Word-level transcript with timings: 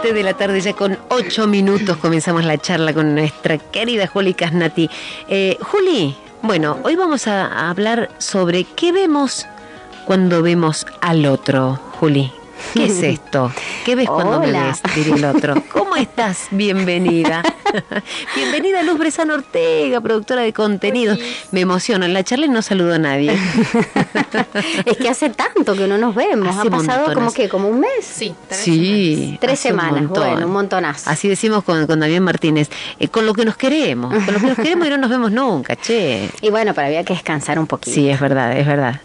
7 0.00 0.14
de 0.14 0.22
la 0.22 0.34
tarde, 0.34 0.60
ya 0.60 0.74
con 0.74 0.96
8 1.08 1.48
minutos 1.48 1.96
comenzamos 1.96 2.44
la 2.44 2.56
charla 2.56 2.92
con 2.94 3.16
nuestra 3.16 3.58
querida 3.58 4.06
Juli 4.06 4.32
Casnati. 4.32 4.88
Eh, 5.28 5.58
Juli, 5.60 6.14
bueno, 6.40 6.78
hoy 6.84 6.94
vamos 6.94 7.26
a 7.26 7.68
hablar 7.68 8.08
sobre 8.18 8.62
qué 8.62 8.92
vemos 8.92 9.46
cuando 10.04 10.40
vemos 10.40 10.86
al 11.00 11.26
otro, 11.26 11.80
Juli. 11.98 12.32
¿Qué 12.74 12.84
es 12.84 13.02
esto? 13.02 13.52
¿Qué 13.84 13.96
ves 13.96 14.08
cuando 14.08 14.38
me 14.38 14.52
ves? 14.52 14.80
Diría 14.94 15.16
el 15.16 15.24
otro. 15.24 15.54
¿Cómo 15.72 15.96
estás? 15.96 16.46
Bienvenida. 16.52 17.42
Bienvenida 18.36 18.82
Luz 18.82 18.98
Bresano 18.98 19.34
Ortega, 19.34 20.00
productora 20.00 20.42
de 20.42 20.52
contenidos. 20.52 21.18
Me 21.50 21.60
emociono. 21.60 22.04
En 22.04 22.14
la 22.14 22.24
charla 22.24 22.46
no 22.46 22.62
saludo 22.62 22.94
a 22.94 22.98
nadie. 22.98 23.32
es 24.84 24.96
que 24.96 25.08
hace 25.08 25.30
tanto 25.30 25.74
que 25.74 25.86
no 25.86 25.98
nos 25.98 26.14
vemos. 26.14 26.56
ha 26.56 26.64
pasado 26.64 27.12
como 27.14 27.32
que 27.32 27.48
como 27.48 27.68
un 27.68 27.80
mes. 27.80 27.90
Sí, 28.02 28.34
tres 28.48 28.60
sí, 28.60 29.38
Tres 29.40 29.60
semanas. 29.60 30.08
Bueno, 30.08 30.46
un 30.46 30.52
montonazo. 30.52 31.10
Así 31.10 31.28
decimos 31.28 31.64
con, 31.64 31.86
con 31.86 32.00
Damián 32.00 32.22
Martínez. 32.22 32.70
Eh, 32.98 33.08
con 33.08 33.26
lo 33.26 33.34
que 33.34 33.44
nos 33.44 33.56
queremos. 33.56 34.12
Con 34.24 34.34
lo 34.34 34.40
que 34.40 34.46
nos 34.46 34.56
queremos 34.56 34.86
y 34.86 34.90
no 34.90 34.98
nos 34.98 35.10
vemos 35.10 35.32
nunca, 35.32 35.76
che. 35.76 36.28
Y 36.40 36.50
bueno, 36.50 36.72
pero 36.74 36.86
había 36.86 37.04
que 37.04 37.14
descansar 37.14 37.58
un 37.58 37.66
poquito. 37.66 37.94
Sí, 37.94 38.08
es 38.08 38.20
verdad, 38.20 38.56
es 38.56 38.66
verdad. 38.66 39.00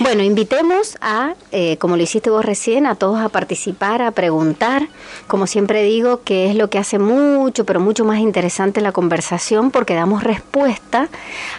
bueno, 0.00 0.22
invitemos 0.22 0.96
a, 1.00 1.34
eh, 1.52 1.76
como 1.78 1.96
lo 1.96 2.02
hiciste 2.02 2.30
vos 2.30 2.44
recién, 2.44 2.86
a 2.86 2.96
todos 2.96 3.20
a 3.20 3.28
participar, 3.28 4.02
a 4.02 4.10
preguntar. 4.10 4.88
Como 5.26 5.46
siempre 5.46 5.82
digo, 5.84 6.22
que 6.22 6.50
es 6.50 6.56
lo 6.56 6.68
que 6.70 6.78
hace 6.78 6.98
mucho, 6.98 7.53
pero 7.62 7.78
mucho 7.78 8.04
más 8.04 8.18
interesante 8.18 8.80
la 8.80 8.90
conversación 8.90 9.70
porque 9.70 9.94
damos 9.94 10.24
respuesta 10.24 11.08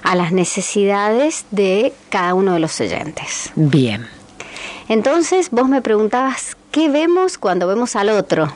a 0.03 0.15
las 0.15 0.33
necesidades 0.33 1.45
de 1.51 1.93
cada 2.09 2.33
uno 2.33 2.53
de 2.53 2.59
los 2.59 2.81
oyentes. 2.81 3.51
Bien. 3.55 4.05
Entonces, 4.89 5.49
vos 5.51 5.69
me 5.69 5.81
preguntabas, 5.81 6.57
¿qué 6.71 6.89
vemos 6.89 7.37
cuando 7.37 7.67
vemos 7.67 7.95
al 7.95 8.09
otro? 8.09 8.51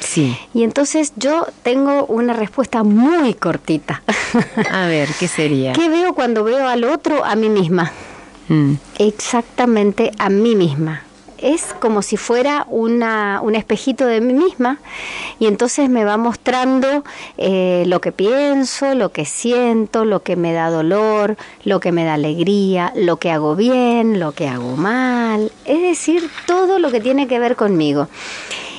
Sí. 0.00 0.36
Y 0.54 0.64
entonces 0.64 1.12
yo 1.16 1.46
tengo 1.62 2.06
una 2.06 2.32
respuesta 2.32 2.82
muy 2.82 3.34
cortita. 3.34 4.02
A 4.70 4.86
ver, 4.86 5.10
¿qué 5.18 5.28
sería? 5.28 5.72
¿Qué 5.72 5.88
veo 5.88 6.14
cuando 6.14 6.42
veo 6.42 6.66
al 6.66 6.84
otro 6.84 7.24
a 7.24 7.36
mí 7.36 7.48
misma? 7.48 7.92
Mm. 8.48 8.74
Exactamente 8.98 10.10
a 10.18 10.28
mí 10.28 10.56
misma. 10.56 11.02
Es 11.42 11.74
como 11.80 12.02
si 12.02 12.16
fuera 12.16 12.66
una, 12.68 13.40
un 13.42 13.54
espejito 13.54 14.06
de 14.06 14.20
mí 14.20 14.34
misma 14.34 14.78
y 15.38 15.46
entonces 15.46 15.88
me 15.88 16.04
va 16.04 16.16
mostrando 16.16 17.02
eh, 17.38 17.84
lo 17.86 18.00
que 18.00 18.12
pienso, 18.12 18.94
lo 18.94 19.10
que 19.10 19.24
siento, 19.24 20.04
lo 20.04 20.22
que 20.22 20.36
me 20.36 20.52
da 20.52 20.70
dolor, 20.70 21.36
lo 21.64 21.80
que 21.80 21.92
me 21.92 22.04
da 22.04 22.14
alegría, 22.14 22.92
lo 22.94 23.16
que 23.16 23.30
hago 23.30 23.56
bien, 23.56 24.20
lo 24.20 24.32
que 24.32 24.48
hago 24.48 24.76
mal, 24.76 25.50
es 25.64 25.80
decir, 25.80 26.30
todo 26.46 26.78
lo 26.78 26.90
que 26.90 27.00
tiene 27.00 27.26
que 27.26 27.38
ver 27.38 27.56
conmigo. 27.56 28.08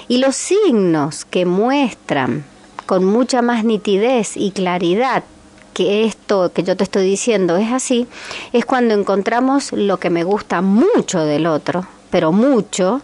Y 0.08 0.18
los 0.18 0.36
signos 0.36 1.26
que 1.26 1.46
muestran 1.46 2.44
con 2.86 3.06
mucha 3.06 3.42
más 3.42 3.64
nitidez 3.64 4.36
y 4.36 4.52
claridad 4.52 5.24
que 5.74 6.04
esto 6.04 6.52
que 6.54 6.64
yo 6.64 6.76
te 6.76 6.84
estoy 6.84 7.06
diciendo 7.06 7.58
es 7.58 7.72
así, 7.72 8.08
es 8.54 8.66
cuando 8.66 8.94
encontramos 8.94 9.72
lo 9.72 9.98
que 9.98 10.10
me 10.10 10.24
gusta 10.24 10.62
mucho 10.62 11.24
del 11.24 11.48
otro, 11.48 11.88
pero 12.12 12.32
mucho, 12.32 13.02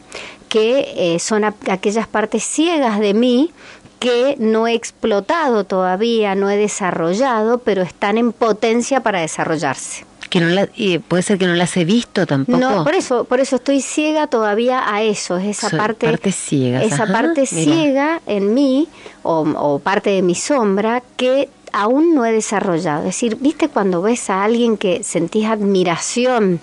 que 0.49 0.93
eh, 0.95 1.19
son 1.19 1.43
aquellas 1.43 2.07
partes 2.07 2.43
ciegas 2.43 2.99
de 2.99 3.13
mí 3.13 3.51
que 3.99 4.35
no 4.37 4.67
he 4.67 4.73
explotado 4.73 5.63
todavía, 5.63 6.35
no 6.35 6.49
he 6.49 6.57
desarrollado, 6.57 7.57
pero 7.59 7.81
están 7.81 8.17
en 8.17 8.31
potencia 8.31 9.01
para 9.01 9.21
desarrollarse 9.21 10.05
que 10.29 10.39
no 10.41 10.49
la, 10.49 10.67
puede 11.07 11.23
ser 11.23 11.37
que 11.37 11.47
no 11.47 11.55
las 11.55 11.75
he 11.77 11.85
visto 11.85 12.25
tampoco. 12.25 12.57
No, 12.57 12.83
por 12.83 12.95
eso, 12.95 13.23
por 13.23 13.39
eso 13.39 13.57
estoy 13.57 13.81
ciega 13.81 14.27
todavía 14.27 14.93
a 14.93 15.01
eso, 15.01 15.37
es 15.37 15.57
esa 15.57 15.69
parte, 15.69 16.31
ciega, 16.31 16.83
esa 16.83 17.07
parte 17.07 17.45
ciega 17.45 18.21
en 18.25 18.53
mí 18.53 18.87
o, 19.23 19.79
parte 19.79 20.09
de 20.09 20.21
mi 20.21 20.35
sombra 20.35 21.01
que 21.15 21.49
aún 21.71 22.13
no 22.13 22.25
he 22.25 22.31
desarrollado. 22.31 22.99
Es 22.99 23.15
decir, 23.15 23.37
viste 23.39 23.69
cuando 23.69 24.01
ves 24.01 24.29
a 24.29 24.43
alguien 24.43 24.77
que 24.77 25.03
sentís 25.03 25.45
admiración 25.45 26.59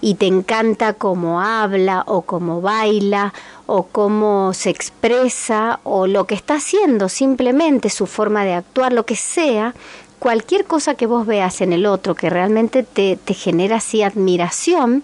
y 0.00 0.14
te 0.14 0.26
encanta 0.26 0.92
cómo 0.92 1.40
habla 1.40 2.04
o 2.06 2.22
cómo 2.22 2.60
baila 2.60 3.32
o 3.66 3.84
cómo 3.84 4.54
se 4.54 4.70
expresa 4.70 5.80
o 5.84 6.06
lo 6.06 6.26
que 6.26 6.34
está 6.34 6.54
haciendo, 6.54 7.08
simplemente 7.08 7.90
su 7.90 8.06
forma 8.06 8.44
de 8.44 8.54
actuar, 8.54 8.92
lo 8.92 9.04
que 9.04 9.16
sea, 9.16 9.74
cualquier 10.18 10.64
cosa 10.64 10.94
que 10.94 11.06
vos 11.06 11.26
veas 11.26 11.60
en 11.60 11.72
el 11.72 11.86
otro 11.86 12.14
que 12.14 12.30
realmente 12.30 12.82
te, 12.82 13.16
te 13.16 13.34
genera 13.34 13.76
así 13.76 14.02
admiración, 14.02 15.02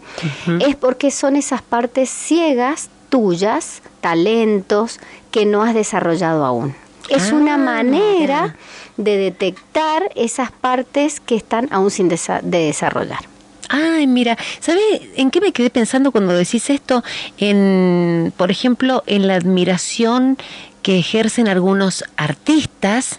es 0.61 0.77
porque 0.77 1.11
son 1.11 1.37
esas 1.37 1.63
partes 1.63 2.11
ciegas 2.11 2.91
tuyas, 3.09 3.83
talentos 4.01 4.99
que 5.31 5.47
no 5.47 5.63
has 5.63 5.75
desarrollado 5.75 6.45
aún. 6.45 6.75
Es 7.09 7.33
ah, 7.33 7.35
una 7.37 7.57
manera 7.57 8.57
de 8.97 9.17
detectar 9.19 10.11
esas 10.15 10.51
partes 10.51 11.21
que 11.21 11.37
están 11.37 11.69
aún 11.71 11.91
sin 11.91 12.09
de 12.09 12.19
desarrollar. 12.43 13.34
Ay, 13.69 14.07
mira, 14.07 14.37
¿sabe 14.61 14.81
en 15.17 15.31
qué 15.31 15.41
me 15.41 15.53
quedé 15.53 15.71
pensando 15.71 16.13
cuando 16.13 16.35
decís 16.35 16.71
esto? 16.71 17.03
En, 17.39 18.33
por 18.37 18.51
ejemplo, 18.51 19.03
en 19.07 19.27
la 19.27 19.35
admiración 19.37 20.37
que 20.83 20.99
ejercen 20.99 21.49
algunos 21.49 22.05
artistas 22.17 23.19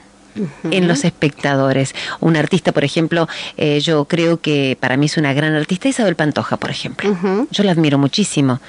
en 0.69 0.87
los 0.87 1.05
espectadores. 1.05 1.95
Un 2.19 2.35
artista, 2.35 2.71
por 2.71 2.83
ejemplo, 2.83 3.27
eh, 3.57 3.79
yo 3.79 4.05
creo 4.05 4.39
que 4.41 4.77
para 4.79 4.97
mí 4.97 5.05
es 5.05 5.17
una 5.17 5.33
gran 5.33 5.55
artista, 5.55 5.87
Isabel 5.87 6.15
Pantoja, 6.15 6.57
por 6.57 6.69
ejemplo. 6.69 7.17
Yo 7.51 7.63
la 7.63 7.71
admiro 7.71 7.97
muchísimo. 7.97 8.59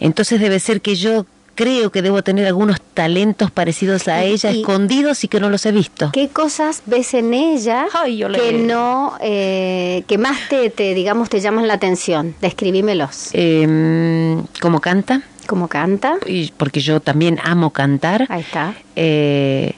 Entonces 0.00 0.40
debe 0.40 0.58
ser 0.60 0.80
que 0.80 0.96
yo 0.96 1.26
creo 1.54 1.90
que 1.90 2.02
debo 2.02 2.22
tener 2.22 2.46
algunos 2.46 2.80
talentos 2.80 3.50
parecidos 3.50 4.08
a 4.08 4.22
ella, 4.22 4.50
escondidos 4.50 5.24
y 5.24 5.28
que 5.28 5.40
no 5.40 5.50
los 5.50 5.66
he 5.66 5.72
visto. 5.72 6.10
¿Qué 6.12 6.28
cosas 6.28 6.82
ves 6.86 7.14
en 7.14 7.34
ella 7.34 7.86
que 8.34 8.52
no, 8.52 9.16
eh, 9.20 10.04
que 10.06 10.18
más 10.18 10.48
te, 10.48 10.70
te, 10.70 10.94
digamos, 10.94 11.28
te 11.28 11.40
llaman 11.40 11.66
la 11.66 11.74
atención? 11.74 12.34
Describímelos. 12.40 13.30
Eh, 13.32 14.36
¿Cómo 14.60 14.80
canta? 14.80 15.22
¿Cómo 15.46 15.68
canta? 15.68 16.18
Y 16.26 16.52
porque 16.56 16.80
yo 16.80 17.00
también 17.00 17.38
amo 17.42 17.70
cantar. 17.70 18.26
Ahí 18.28 18.40
está. 18.40 18.74
Eh, 18.96 19.74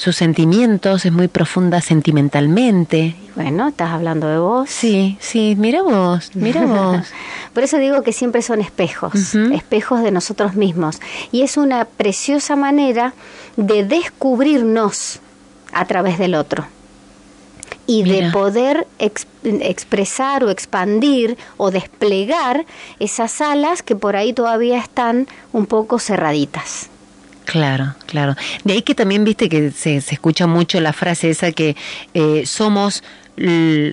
sus 0.00 0.16
sentimientos, 0.16 1.04
es 1.04 1.12
muy 1.12 1.28
profunda 1.28 1.82
sentimentalmente. 1.82 3.14
Bueno, 3.36 3.68
estás 3.68 3.90
hablando 3.90 4.28
de 4.28 4.38
vos. 4.38 4.70
Sí, 4.70 5.18
sí, 5.20 5.54
mira 5.58 5.82
vos, 5.82 6.30
mira 6.34 6.64
vos. 6.64 7.06
Por 7.52 7.62
eso 7.62 7.76
digo 7.76 8.02
que 8.02 8.12
siempre 8.14 8.40
son 8.40 8.62
espejos, 8.62 9.34
espejos 9.34 10.02
de 10.02 10.10
nosotros 10.10 10.54
mismos. 10.54 11.00
Y 11.32 11.42
es 11.42 11.58
una 11.58 11.84
preciosa 11.84 12.56
manera 12.56 13.12
de 13.56 13.84
descubrirnos 13.84 15.20
a 15.72 15.84
través 15.84 16.18
del 16.18 16.34
otro 16.34 16.66
y 17.86 18.04
de 18.04 18.30
poder 18.30 18.86
expresar 19.42 20.44
o 20.44 20.50
expandir 20.50 21.36
o 21.56 21.70
desplegar 21.70 22.64
esas 23.00 23.40
alas 23.40 23.82
que 23.82 23.96
por 23.96 24.16
ahí 24.16 24.32
todavía 24.32 24.78
están 24.78 25.28
un 25.52 25.66
poco 25.66 25.98
cerraditas. 25.98 26.89
Claro, 27.50 27.94
claro. 28.06 28.36
De 28.62 28.74
ahí 28.74 28.82
que 28.82 28.94
también 28.94 29.24
viste 29.24 29.48
que 29.48 29.72
se, 29.72 29.96
escucha 29.96 30.46
mucho 30.46 30.80
la 30.80 30.92
frase 30.92 31.30
esa 31.30 31.50
que 31.50 31.74
eh, 32.14 32.44
somos 32.46 33.02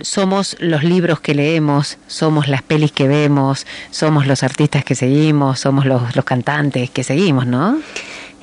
somos 0.02 0.58
los 0.60 0.84
libros 0.84 1.22
que 1.22 1.34
leemos, 1.34 1.98
somos 2.08 2.50
las 2.50 2.62
pelis 2.64 2.92
que 2.92 3.08
vemos, 3.08 3.66
somos 3.92 4.28
los 4.28 4.44
artistas 4.44 4.84
que 4.84 4.94
seguimos, 4.94 5.62
somos 5.62 5.86
los, 5.86 6.18
los 6.18 6.26
cantantes 6.26 6.90
que 6.90 7.04
seguimos, 7.04 7.48
¿no? 7.48 7.80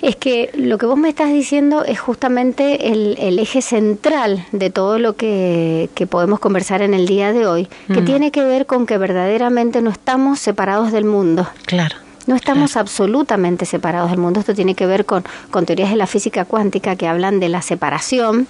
Es 0.00 0.16
que 0.16 0.50
lo 0.54 0.78
que 0.78 0.86
vos 0.86 0.96
me 0.96 1.10
estás 1.10 1.30
diciendo 1.30 1.84
es 1.84 2.00
justamente 2.00 2.90
el, 2.90 3.16
el 3.20 3.38
eje 3.38 3.60
central 3.60 4.46
de 4.52 4.70
todo 4.70 4.98
lo 4.98 5.14
que, 5.14 5.90
que, 5.94 6.06
podemos 6.06 6.40
conversar 6.40 6.80
en 6.80 6.94
el 6.94 7.06
día 7.06 7.32
de 7.34 7.46
hoy, 7.46 7.68
que 7.86 8.00
mm. 8.00 8.04
tiene 8.06 8.30
que 8.30 8.42
ver 8.42 8.64
con 8.64 8.86
que 8.86 8.96
verdaderamente 8.96 9.82
no 9.82 9.90
estamos 9.90 10.40
separados 10.40 10.90
del 10.90 11.04
mundo. 11.04 11.46
Claro. 11.66 12.03
No 12.26 12.36
estamos 12.36 12.76
absolutamente 12.76 13.66
separados 13.66 14.10
del 14.10 14.18
mundo. 14.18 14.40
Esto 14.40 14.54
tiene 14.54 14.74
que 14.74 14.86
ver 14.86 15.04
con, 15.04 15.24
con 15.50 15.66
teorías 15.66 15.90
de 15.90 15.96
la 15.96 16.06
física 16.06 16.44
cuántica 16.44 16.96
que 16.96 17.06
hablan 17.06 17.40
de 17.40 17.48
la 17.48 17.62
separación, 17.62 18.46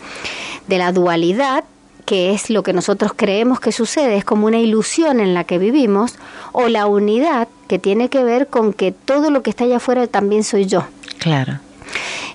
de 0.69 0.79
la 0.79 0.93
dualidad 0.93 1.65
que 2.05 2.32
es 2.32 2.50
lo 2.50 2.62
que 2.62 2.73
nosotros 2.73 3.12
creemos 3.17 3.61
que 3.61 3.73
sucede, 3.73 4.17
es 4.17 4.25
como 4.25 4.47
una 4.47 4.59
ilusión 4.59 5.21
en 5.21 5.35
la 5.35 5.44
que 5.44 5.59
vivimos, 5.59 6.17
o 6.53 6.69
la 6.69 6.87
unidad, 6.87 7.49
que 7.69 7.79
tiene 7.79 8.11
que 8.11 8.23
ver 8.23 8.49
con 8.49 8.73
que 8.73 8.93
todo 8.93 9.31
lo 9.31 9.43
que 9.43 9.50
está 9.50 9.65
allá 9.65 9.79
afuera 9.79 10.06
también 10.06 10.44
soy 10.44 10.67
yo. 10.67 10.85
Claro. 11.19 11.61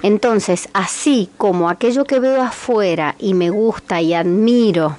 Entonces, 0.02 0.70
así 0.74 1.30
como 1.38 1.70
aquello 1.70 2.06
que 2.06 2.20
veo 2.20 2.42
afuera 2.42 3.16
y 3.20 3.34
me 3.34 3.50
gusta 3.50 4.02
y 4.02 4.14
admiro, 4.14 4.98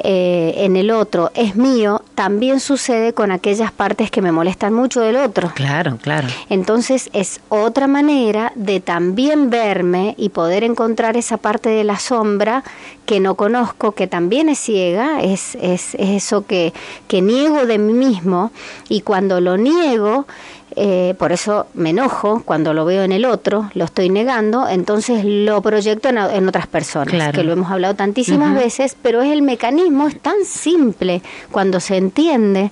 eh, 0.00 0.54
en 0.58 0.76
el 0.76 0.90
otro 0.90 1.30
es 1.34 1.56
mío, 1.56 2.02
también 2.14 2.60
sucede 2.60 3.12
con 3.12 3.32
aquellas 3.32 3.72
partes 3.72 4.10
que 4.10 4.22
me 4.22 4.32
molestan 4.32 4.72
mucho 4.72 5.00
del 5.00 5.16
otro. 5.16 5.52
Claro, 5.54 5.98
claro. 6.00 6.28
Entonces 6.48 7.10
es 7.12 7.40
otra 7.48 7.86
manera 7.86 8.52
de 8.54 8.80
también 8.80 9.50
verme 9.50 10.14
y 10.16 10.28
poder 10.28 10.64
encontrar 10.64 11.16
esa 11.16 11.36
parte 11.36 11.68
de 11.68 11.84
la 11.84 11.98
sombra 11.98 12.64
que 13.06 13.20
no 13.20 13.34
conozco, 13.34 13.92
que 13.92 14.06
también 14.06 14.48
es 14.48 14.58
ciega, 14.58 15.22
es, 15.22 15.56
es, 15.56 15.94
es 15.94 16.10
eso 16.10 16.46
que, 16.46 16.72
que 17.08 17.22
niego 17.22 17.66
de 17.66 17.78
mí 17.78 17.92
mismo 17.92 18.52
y 18.88 19.00
cuando 19.00 19.40
lo 19.40 19.56
niego, 19.56 20.26
eh, 20.76 21.14
por 21.18 21.32
eso 21.32 21.66
me 21.74 21.90
enojo 21.90 22.42
cuando 22.44 22.74
lo 22.74 22.84
veo 22.84 23.02
en 23.02 23.12
el 23.12 23.24
otro, 23.24 23.70
lo 23.74 23.84
estoy 23.84 24.10
negando, 24.10 24.68
entonces 24.68 25.24
lo 25.24 25.60
proyecto 25.62 26.08
en, 26.08 26.48
otras 26.48 26.66
personas, 26.66 27.32
que 27.32 27.42
lo 27.42 27.52
hemos 27.52 27.70
hablado 27.70 27.94
tantísimas 27.94 28.54
veces, 28.54 28.96
pero 29.00 29.22
es 29.22 29.32
el 29.32 29.42
mecanismo, 29.42 30.08
es 30.08 30.18
tan 30.20 30.44
simple 30.44 31.22
cuando 31.50 31.80
se 31.80 31.96
entiende 31.96 32.70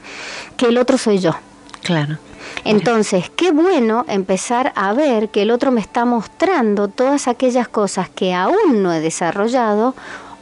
que 0.56 0.66
el 0.66 0.78
otro 0.78 0.98
soy 0.98 1.18
yo. 1.18 1.34
Claro. 1.82 2.18
Entonces, 2.64 3.30
qué 3.34 3.52
bueno 3.52 4.04
empezar 4.08 4.72
a 4.76 4.92
ver 4.92 5.28
que 5.28 5.42
el 5.42 5.50
otro 5.50 5.70
me 5.70 5.80
está 5.80 6.04
mostrando 6.04 6.88
todas 6.88 7.28
aquellas 7.28 7.68
cosas 7.68 8.08
que 8.08 8.34
aún 8.34 8.82
no 8.82 8.92
he 8.92 9.00
desarrollado 9.00 9.94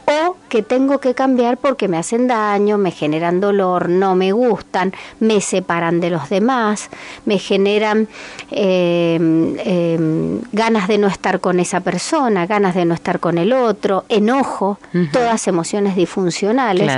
o 0.05 0.37
que 0.49 0.61
tengo 0.61 0.99
que 0.99 1.13
cambiar 1.13 1.57
porque 1.57 1.87
me 1.87 1.97
hacen 1.97 2.27
daño, 2.27 2.77
me 2.77 2.91
generan 2.91 3.39
dolor, 3.39 3.89
no 3.89 4.15
me 4.15 4.31
gustan, 4.31 4.93
me 5.19 5.41
separan 5.41 5.99
de 5.99 6.11
los 6.11 6.29
demás, 6.29 6.89
me 7.25 7.39
generan 7.39 8.07
em, 8.51 9.55
em, 9.59 10.41
ganas 10.51 10.87
de 10.87 10.97
no 10.97 11.07
estar 11.07 11.39
con 11.39 11.59
esa 11.59 11.79
persona, 11.79 12.45
ganas 12.45 12.75
de 12.75 12.85
no 12.85 12.93
estar 12.93 13.19
con 13.19 13.37
el 13.37 13.51
otro, 13.53 14.05
enojo, 14.09 14.77
todas 15.11 15.47
emociones 15.47 15.95
disfuncionales. 15.95 16.91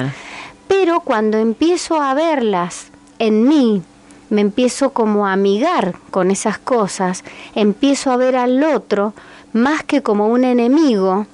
Pero 0.67 0.99
cuando 0.99 1.37
empiezo 1.37 2.01
a 2.01 2.13
verlas 2.13 2.87
en 3.19 3.47
mí, 3.47 3.81
me 4.29 4.41
empiezo 4.41 4.89
como 4.91 5.25
a 5.25 5.33
amigar 5.33 5.95
con 6.11 6.31
esas 6.31 6.57
cosas, 6.57 7.23
empiezo 7.55 8.11
a 8.11 8.17
ver 8.17 8.35
al 8.35 8.61
otro 8.63 9.13
más 9.53 9.83
que 9.83 10.01
como 10.01 10.27
un 10.27 10.43
enemigo, 10.43 11.25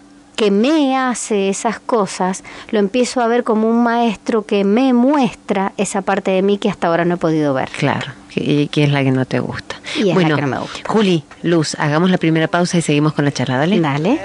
que 0.44 0.52
me 0.52 0.98
hace 0.98 1.48
esas 1.48 1.80
cosas, 1.80 2.44
lo 2.70 2.80
empiezo 2.80 3.22
a 3.22 3.28
ver 3.28 3.46
como 3.46 3.70
un 3.70 3.82
maestro 3.82 4.46
que 4.46 4.66
me 4.66 4.92
muestra 4.92 5.72
esa 5.78 6.02
parte 6.02 6.32
de 6.32 6.42
mí 6.42 6.58
que 6.58 6.70
hasta 6.70 6.88
ahora 6.88 7.06
no 7.06 7.16
he 7.16 7.18
podido 7.18 7.54
ver. 7.54 7.70
Claro, 7.70 8.12
y 8.36 8.68
que 8.68 8.84
es 8.84 8.92
la 8.92 9.04
que 9.04 9.12
no 9.12 9.24
te 9.24 9.40
gusta. 9.40 9.78
Y 9.96 10.10
es 10.10 10.14
bueno, 10.14 10.32
la 10.32 10.36
que 10.36 10.42
no 10.42 10.48
me 10.48 10.60
gusta. 10.60 10.82
Juli, 10.86 11.24
Luz, 11.44 11.76
hagamos 11.80 12.10
la 12.10 12.18
primera 12.18 12.50
pausa 12.50 12.78
y 12.78 12.82
seguimos 12.82 13.14
con 13.14 13.24
la 13.24 13.32
charla, 13.32 13.58
dale. 13.58 13.80
Dale. 13.80 14.20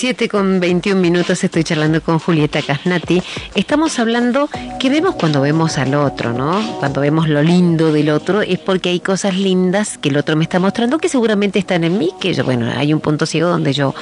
7 0.00 0.30
con 0.30 0.60
21 0.60 0.98
minutos 0.98 1.44
estoy 1.44 1.62
charlando 1.62 2.00
con 2.00 2.18
Julieta 2.18 2.62
Casnati. 2.62 3.22
Estamos 3.54 3.98
hablando 3.98 4.48
que 4.78 4.88
vemos 4.88 5.14
cuando 5.14 5.42
vemos 5.42 5.76
al 5.76 5.94
otro, 5.94 6.32
¿no? 6.32 6.78
Cuando 6.78 7.02
vemos 7.02 7.28
lo 7.28 7.42
lindo 7.42 7.92
del 7.92 8.08
otro 8.08 8.40
es 8.40 8.58
porque 8.58 8.88
hay 8.88 9.00
cosas 9.00 9.36
lindas 9.36 9.98
que 9.98 10.08
el 10.08 10.16
otro 10.16 10.36
me 10.36 10.44
está 10.44 10.58
mostrando 10.58 10.96
que 10.96 11.10
seguramente 11.10 11.58
están 11.58 11.84
en 11.84 11.98
mí, 11.98 12.12
que 12.18 12.32
yo, 12.32 12.44
bueno, 12.44 12.72
hay 12.74 12.94
un 12.94 13.00
punto 13.00 13.26
ciego 13.26 13.50
donde 13.50 13.74
yo 13.74 13.94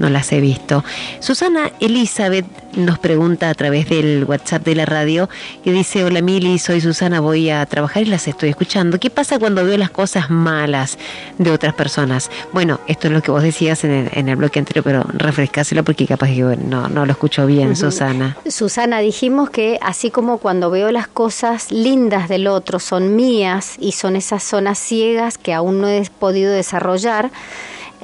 no 0.00 0.10
las 0.10 0.32
he 0.32 0.40
visto. 0.40 0.82
Susana 1.20 1.70
Elizabeth 1.78 2.63
nos 2.76 2.98
pregunta 2.98 3.50
a 3.50 3.54
través 3.54 3.88
del 3.88 4.24
WhatsApp 4.24 4.64
de 4.64 4.74
la 4.74 4.86
radio 4.86 5.28
que 5.62 5.72
dice, 5.72 6.04
hola 6.04 6.20
Mili, 6.22 6.58
soy 6.58 6.80
Susana, 6.80 7.20
voy 7.20 7.50
a 7.50 7.64
trabajar 7.66 8.02
y 8.02 8.06
las 8.06 8.28
estoy 8.28 8.50
escuchando. 8.50 8.98
¿Qué 8.98 9.10
pasa 9.10 9.38
cuando 9.38 9.64
veo 9.64 9.76
las 9.78 9.90
cosas 9.90 10.30
malas 10.30 10.98
de 11.38 11.50
otras 11.50 11.74
personas? 11.74 12.30
Bueno, 12.52 12.80
esto 12.86 13.08
es 13.08 13.12
lo 13.12 13.22
que 13.22 13.30
vos 13.30 13.42
decías 13.42 13.84
en 13.84 13.90
el, 13.90 14.10
en 14.12 14.28
el 14.28 14.36
bloque 14.36 14.58
anterior, 14.58 14.84
pero 14.84 15.04
refrescáselo 15.12 15.84
porque 15.84 16.06
capaz 16.06 16.28
que 16.28 16.42
no, 16.42 16.88
no 16.88 17.06
lo 17.06 17.12
escucho 17.12 17.46
bien, 17.46 17.76
Susana. 17.76 18.36
Susana, 18.48 19.00
dijimos 19.00 19.50
que 19.50 19.78
así 19.80 20.10
como 20.10 20.38
cuando 20.38 20.70
veo 20.70 20.90
las 20.90 21.08
cosas 21.08 21.70
lindas 21.70 22.28
del 22.28 22.46
otro 22.46 22.78
son 22.78 23.16
mías 23.16 23.76
y 23.78 23.92
son 23.92 24.16
esas 24.16 24.42
zonas 24.42 24.78
ciegas 24.78 25.38
que 25.38 25.52
aún 25.52 25.80
no 25.80 25.88
he 25.88 26.02
podido 26.18 26.52
desarrollar, 26.52 27.30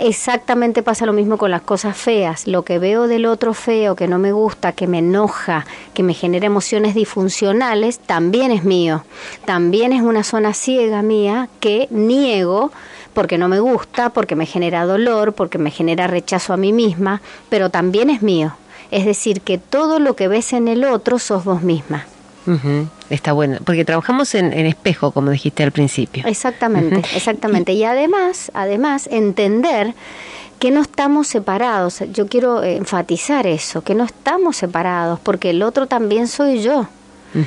Exactamente 0.02 0.82
pasa 0.82 1.04
lo 1.04 1.12
mismo 1.12 1.36
con 1.36 1.50
las 1.50 1.60
cosas 1.60 1.94
feas. 1.94 2.46
Lo 2.46 2.62
que 2.62 2.78
veo 2.78 3.06
del 3.06 3.26
otro 3.26 3.52
feo, 3.52 3.96
que 3.96 4.08
no 4.08 4.18
me 4.18 4.32
gusta, 4.32 4.72
que 4.72 4.86
me 4.86 5.00
enoja, 5.00 5.66
que 5.92 6.02
me 6.02 6.14
genera 6.14 6.46
emociones 6.46 6.94
disfuncionales, 6.94 7.98
también 7.98 8.50
es 8.50 8.64
mío. 8.64 9.04
También 9.44 9.92
es 9.92 10.00
una 10.00 10.24
zona 10.24 10.54
ciega 10.54 11.02
mía 11.02 11.50
que 11.60 11.86
niego 11.90 12.72
porque 13.12 13.36
no 13.36 13.48
me 13.48 13.60
gusta, 13.60 14.08
porque 14.08 14.36
me 14.36 14.46
genera 14.46 14.86
dolor, 14.86 15.34
porque 15.34 15.58
me 15.58 15.70
genera 15.70 16.06
rechazo 16.06 16.54
a 16.54 16.56
mí 16.56 16.72
misma, 16.72 17.20
pero 17.50 17.68
también 17.68 18.08
es 18.08 18.22
mío. 18.22 18.54
Es 18.90 19.04
decir, 19.04 19.42
que 19.42 19.58
todo 19.58 19.98
lo 19.98 20.16
que 20.16 20.28
ves 20.28 20.54
en 20.54 20.68
el 20.68 20.84
otro 20.84 21.18
sos 21.18 21.44
vos 21.44 21.60
misma. 21.62 22.06
Está 23.10 23.32
bueno, 23.32 23.58
porque 23.64 23.84
trabajamos 23.84 24.34
en, 24.34 24.52
espejo, 24.52 25.12
como 25.12 25.30
dijiste 25.30 25.62
al 25.62 25.72
principio. 25.72 26.24
Exactamente, 26.26 27.02
exactamente. 27.14 27.72
Y 27.72 27.84
además, 27.84 28.50
además, 28.54 29.08
entender 29.10 29.94
que 30.58 30.70
no 30.70 30.82
estamos 30.82 31.26
separados. 31.26 32.02
Yo 32.12 32.26
quiero 32.26 32.62
enfatizar 32.62 33.46
eso, 33.46 33.82
que 33.82 33.94
no 33.94 34.04
estamos 34.04 34.56
separados, 34.56 35.18
porque 35.20 35.50
el 35.50 35.62
otro 35.62 35.86
también 35.86 36.28
soy 36.28 36.62
yo. 36.62 36.86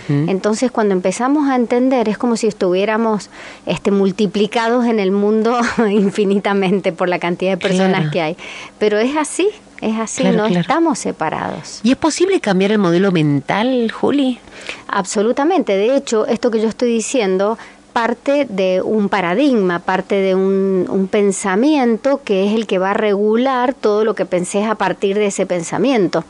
Entonces, 0.07 0.71
cuando 0.71 0.93
empezamos 0.93 1.49
a 1.49 1.57
entender, 1.57 2.07
es 2.07 2.17
como 2.17 2.37
si 2.37 2.47
estuviéramos 2.47 3.29
este, 3.65 3.91
multiplicados 3.91 4.85
en 4.85 4.99
el 4.99 5.11
mundo 5.11 5.59
infinitamente 5.89 6.93
por 6.93 7.09
la 7.09 7.19
cantidad 7.19 7.51
de 7.51 7.57
personas 7.57 8.09
que 8.09 8.21
hay. 8.21 8.37
Pero 8.79 8.97
es 8.97 9.17
así, 9.17 9.49
es 9.83 9.99
así, 9.99 10.23
no 10.23 10.45
estamos 10.45 10.99
separados. 10.99 11.79
¿Y 11.83 11.91
es 11.91 11.97
posible 11.97 12.39
cambiar 12.39 12.71
el 12.71 12.79
modelo 12.79 13.11
mental, 13.11 13.91
Juli? 13.91 14.39
Absolutamente. 14.87 15.75
De 15.75 15.95
hecho, 15.95 16.25
esto 16.25 16.51
que 16.51 16.61
yo 16.61 16.69
estoy 16.69 16.89
diciendo 16.89 17.57
parte 17.91 18.45
de 18.49 18.81
un 18.81 19.07
paradigma, 19.07 19.79
parte 19.79 20.15
de 20.15 20.33
un, 20.33 20.87
un, 20.89 21.07
pensamiento 21.07 22.21
que 22.23 22.47
es 22.47 22.55
el 22.55 22.65
que 22.65 22.79
va 22.79 22.91
a 22.91 22.93
regular 22.95 23.75
todo 23.75 24.03
lo 24.03 24.15
que 24.15 24.25
pensés 24.25 24.65
a 24.67 24.75
partir 24.75 25.15
de 25.15 25.27
ese 25.27 25.45
pensamiento. 25.45 26.23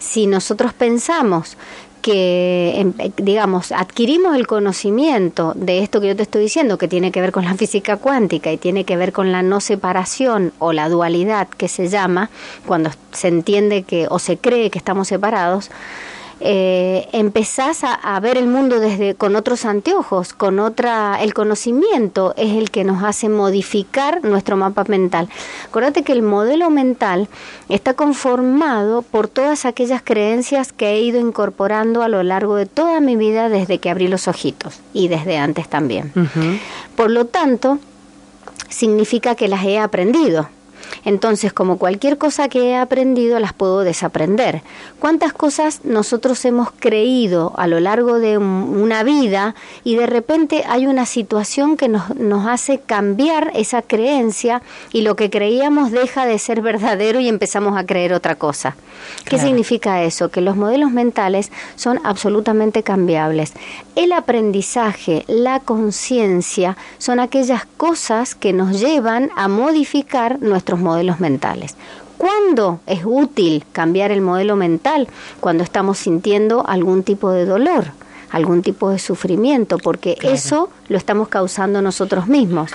Si 0.00 0.26
nosotros 0.26 0.72
pensamos 0.72 1.56
que, 2.04 2.80
em, 2.80 2.92
digamos, 3.16 3.72
adquirimos 3.72 4.36
el 4.36 4.46
conocimiento 4.46 5.54
de 5.56 5.78
esto 5.78 6.02
que 6.02 6.08
yo 6.08 6.14
te 6.14 6.22
estoy 6.22 6.42
diciendo, 6.42 6.76
que 6.76 6.86
tiene 6.86 7.10
que 7.10 7.22
ver 7.22 7.32
con 7.32 7.46
la 7.46 7.54
física 7.54 7.96
cuántica 7.96 8.52
y 8.52 8.58
tiene 8.58 8.84
que 8.84 8.98
ver 8.98 9.10
con 9.10 9.32
la 9.32 9.42
no 9.42 9.58
separación 9.58 10.52
o 10.58 10.74
la 10.74 10.90
dualidad 10.90 11.48
que 11.48 11.66
se 11.66 11.88
llama, 11.88 12.28
cuando 12.66 12.90
se 13.12 13.28
entiende 13.28 13.84
que 13.84 14.06
o 14.10 14.18
se 14.18 14.36
cree 14.36 14.68
que 14.68 14.76
estamos 14.76 15.08
separados, 15.08 15.70
eh, 16.40 17.08
empezás 17.12 17.82
a, 17.84 18.20
ver 18.20 18.36
el 18.36 18.46
mundo 18.46 18.80
desde 18.80 19.14
con 19.14 19.36
otros 19.36 19.64
anteojos, 19.64 20.32
con 20.32 20.58
otra, 20.58 21.18
el 21.22 21.34
conocimiento 21.34 22.34
es 22.36 22.52
el 22.56 22.70
que 22.70 22.84
nos 22.84 23.02
hace 23.02 23.28
modificar 23.28 24.24
nuestro 24.24 24.56
mapa 24.56 24.84
mental. 24.88 25.28
Acuérdate 25.66 26.02
que 26.02 26.12
el 26.12 26.22
modelo 26.22 26.70
mental 26.70 27.28
está 27.68 27.94
conformado 27.94 29.02
por 29.02 29.28
todas 29.28 29.64
aquellas 29.64 30.02
creencias 30.02 30.72
que 30.72 30.90
he 30.90 31.00
ido 31.00 31.20
incorporando 31.20 32.02
a 32.02 32.08
lo 32.08 32.22
largo 32.22 32.56
de 32.56 32.66
toda 32.66 33.00
mi 33.00 33.16
vida 33.16 33.48
desde 33.48 33.78
que 33.78 33.90
abrí 33.90 34.08
los 34.08 34.28
ojitos 34.28 34.80
y 34.92 35.08
desde 35.08 35.38
antes 35.38 35.68
también. 35.68 36.12
Por 36.96 37.10
lo 37.10 37.26
tanto, 37.26 37.78
significa 38.68 39.34
que 39.34 39.48
las 39.48 39.64
he 39.64 39.78
aprendido. 39.78 40.48
Entonces, 41.04 41.52
como 41.52 41.78
cualquier 41.78 42.18
cosa 42.18 42.48
que 42.48 42.70
he 42.70 42.76
aprendido, 42.76 43.38
las 43.38 43.52
puedo 43.52 43.80
desaprender. 43.80 44.62
¿Cuántas 44.98 45.32
cosas 45.32 45.84
nosotros 45.84 46.44
hemos 46.44 46.70
creído 46.70 47.52
a 47.56 47.66
lo 47.66 47.80
largo 47.80 48.18
de 48.18 48.38
una 48.38 49.02
vida 49.02 49.54
y 49.84 49.96
de 49.96 50.06
repente 50.06 50.64
hay 50.66 50.86
una 50.86 51.06
situación 51.06 51.76
que 51.76 51.88
nos, 51.88 52.14
nos 52.16 52.46
hace 52.46 52.80
cambiar 52.80 53.50
esa 53.54 53.82
creencia 53.82 54.62
y 54.92 55.02
lo 55.02 55.16
que 55.16 55.30
creíamos 55.30 55.90
deja 55.90 56.26
de 56.26 56.38
ser 56.38 56.62
verdadero 56.62 57.20
y 57.20 57.28
empezamos 57.28 57.76
a 57.76 57.84
creer 57.84 58.12
otra 58.12 58.34
cosa? 58.34 58.76
¿Qué 59.24 59.38
significa 59.38 60.02
eso? 60.02 60.30
Que 60.30 60.40
los 60.40 60.56
modelos 60.56 60.90
mentales 60.90 61.50
son 61.76 62.00
absolutamente 62.04 62.82
cambiables. 62.82 63.52
El 63.96 64.12
aprendizaje, 64.12 65.24
la 65.28 65.60
conciencia, 65.60 66.76
son 66.98 67.20
aquellas 67.20 67.66
cosas 67.76 68.34
que 68.34 68.52
nos 68.52 68.80
llevan 68.80 69.30
a 69.36 69.48
modificar 69.48 70.38
nuestros 70.74 70.80
modelos 70.80 71.20
mentales. 71.20 71.76
¿Cuándo 72.18 72.80
es 72.86 73.02
útil 73.04 73.64
cambiar 73.72 74.10
el 74.10 74.20
modelo 74.20 74.56
mental? 74.56 75.08
Cuando 75.40 75.62
estamos 75.62 75.98
sintiendo 75.98 76.64
algún 76.66 77.02
tipo 77.02 77.30
de 77.30 77.44
dolor, 77.44 77.92
algún 78.30 78.62
tipo 78.62 78.90
de 78.90 78.98
sufrimiento, 78.98 79.78
porque 79.78 80.16
eso 80.22 80.70
lo 80.88 80.96
estamos 80.96 81.28
causando 81.28 81.82
nosotros 81.82 82.26
mismos. 82.26 82.70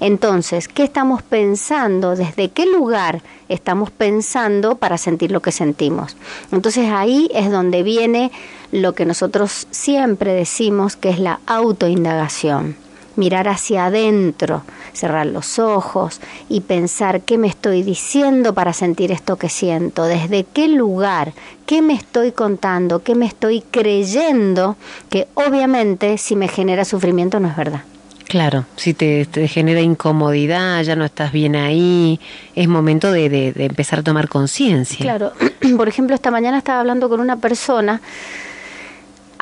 Entonces, 0.00 0.68
¿qué 0.68 0.84
estamos 0.84 1.22
pensando? 1.22 2.16
¿Desde 2.16 2.50
qué 2.50 2.66
lugar 2.66 3.22
estamos 3.48 3.90
pensando 3.90 4.76
para 4.76 4.98
sentir 4.98 5.32
lo 5.32 5.40
que 5.40 5.52
sentimos? 5.52 6.16
Entonces 6.52 6.90
ahí 6.90 7.30
es 7.34 7.50
donde 7.50 7.82
viene 7.82 8.30
lo 8.70 8.94
que 8.94 9.04
nosotros 9.04 9.66
siempre 9.70 10.32
decimos 10.32 10.96
que 10.96 11.10
es 11.10 11.18
la 11.18 11.40
autoindagación 11.46 12.81
mirar 13.16 13.48
hacia 13.48 13.86
adentro, 13.86 14.62
cerrar 14.92 15.26
los 15.26 15.58
ojos 15.58 16.20
y 16.48 16.60
pensar 16.60 17.22
qué 17.22 17.38
me 17.38 17.48
estoy 17.48 17.82
diciendo 17.82 18.54
para 18.54 18.72
sentir 18.72 19.12
esto 19.12 19.36
que 19.36 19.48
siento, 19.48 20.04
desde 20.04 20.44
qué 20.44 20.68
lugar, 20.68 21.32
qué 21.66 21.82
me 21.82 21.94
estoy 21.94 22.32
contando, 22.32 23.02
qué 23.02 23.14
me 23.14 23.26
estoy 23.26 23.62
creyendo, 23.70 24.76
que 25.10 25.28
obviamente 25.34 26.18
si 26.18 26.36
me 26.36 26.48
genera 26.48 26.84
sufrimiento 26.84 27.40
no 27.40 27.48
es 27.48 27.56
verdad. 27.56 27.82
Claro, 28.28 28.64
si 28.76 28.94
te, 28.94 29.26
genera 29.46 29.82
incomodidad, 29.82 30.82
ya 30.84 30.96
no 30.96 31.04
estás 31.04 31.32
bien 31.32 31.54
ahí, 31.54 32.18
es 32.54 32.66
momento 32.66 33.12
de, 33.12 33.28
de 33.28 33.64
empezar 33.64 33.98
a 33.98 34.02
tomar 34.02 34.28
conciencia. 34.28 35.00
Claro, 35.00 35.32
por 35.76 35.88
ejemplo, 35.88 36.14
esta 36.14 36.30
mañana 36.30 36.56
estaba 36.56 36.80
hablando 36.80 37.10
con 37.10 37.20
una 37.20 37.36
persona 37.36 38.00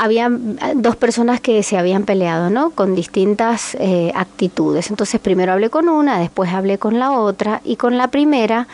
había 0.00 0.28
eh, 0.28 0.73
dos 0.76 0.97
personas 0.97 1.42
que 1.42 1.62
se 1.62 1.76
habían 1.76 2.04
peleado, 2.04 2.49
¿no? 2.49 2.71
Con 2.71 2.95
distintas 2.95 3.76
eh, 3.78 4.11
actitudes. 4.14 4.88
Entonces 4.88 5.21
primero 5.21 5.52
hablé 5.52 5.69
con 5.69 5.90
una, 5.90 6.19
después 6.19 6.50
hablé 6.52 6.78
con 6.78 6.99
la 6.99 7.12
otra 7.12 7.61
y 7.64 7.76
con 7.76 7.99
la 7.99 8.09
primera 8.09 8.66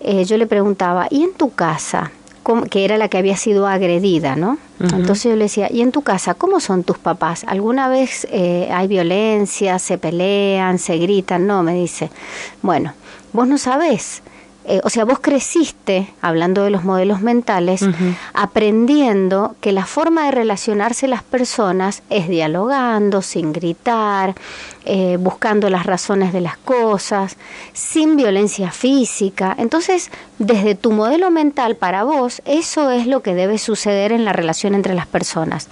eh, 0.00 0.24
yo 0.24 0.36
le 0.36 0.48
preguntaba, 0.48 1.06
¿y 1.08 1.22
en 1.22 1.32
tu 1.34 1.50
casa? 1.50 2.10
que 2.70 2.84
era 2.84 2.98
la 2.98 3.06
que 3.06 3.18
había 3.18 3.36
sido 3.36 3.68
agredida, 3.68 4.34
¿no? 4.34 4.58
Entonces 4.80 5.30
yo 5.30 5.36
le 5.36 5.44
decía, 5.44 5.68
¿y 5.70 5.80
en 5.80 5.92
tu 5.92 6.02
casa 6.02 6.34
cómo 6.34 6.58
son 6.58 6.82
tus 6.82 6.98
papás? 6.98 7.44
¿Alguna 7.46 7.86
vez 7.86 8.26
hay 8.32 8.88
violencia, 8.88 9.78
se 9.78 9.96
pelean, 9.96 10.80
se 10.80 10.98
gritan? 10.98 11.46
No, 11.46 11.62
me 11.62 11.72
dice. 11.74 12.10
Bueno, 12.60 12.94
vos 13.32 13.46
no 13.46 13.58
sabés 13.58 14.24
eh, 14.64 14.80
o 14.84 14.90
sea, 14.90 15.04
vos 15.04 15.18
creciste, 15.20 16.08
hablando 16.20 16.62
de 16.62 16.70
los 16.70 16.84
modelos 16.84 17.20
mentales, 17.20 17.84
aprendiendo 18.32 19.56
que 19.60 19.72
la 19.72 19.86
forma 19.86 20.26
de 20.26 20.30
relacionarse 20.30 21.08
las 21.08 21.22
personas 21.22 22.02
es 22.10 22.28
dialogando, 22.28 23.22
sin 23.22 23.52
gritar, 23.52 24.34
eh, 24.84 25.16
buscando 25.20 25.70
las 25.70 25.86
razones 25.86 26.32
de 26.32 26.40
las 26.40 26.56
cosas, 26.56 27.36
sin 27.72 28.16
violencia 28.16 28.72
física. 28.72 29.54
Entonces, 29.56 30.10
desde 30.38 30.74
tu 30.74 30.90
modelo 30.90 31.30
mental 31.30 31.76
para 31.76 32.02
vos, 32.02 32.42
eso 32.44 32.90
es 32.90 33.06
lo 33.06 33.22
que 33.22 33.34
debe 33.34 33.58
suceder 33.58 34.10
en 34.10 34.24
la 34.24 34.32
relación 34.32 34.74
entre 34.74 34.94
las 34.94 35.06
personas. 35.06 35.68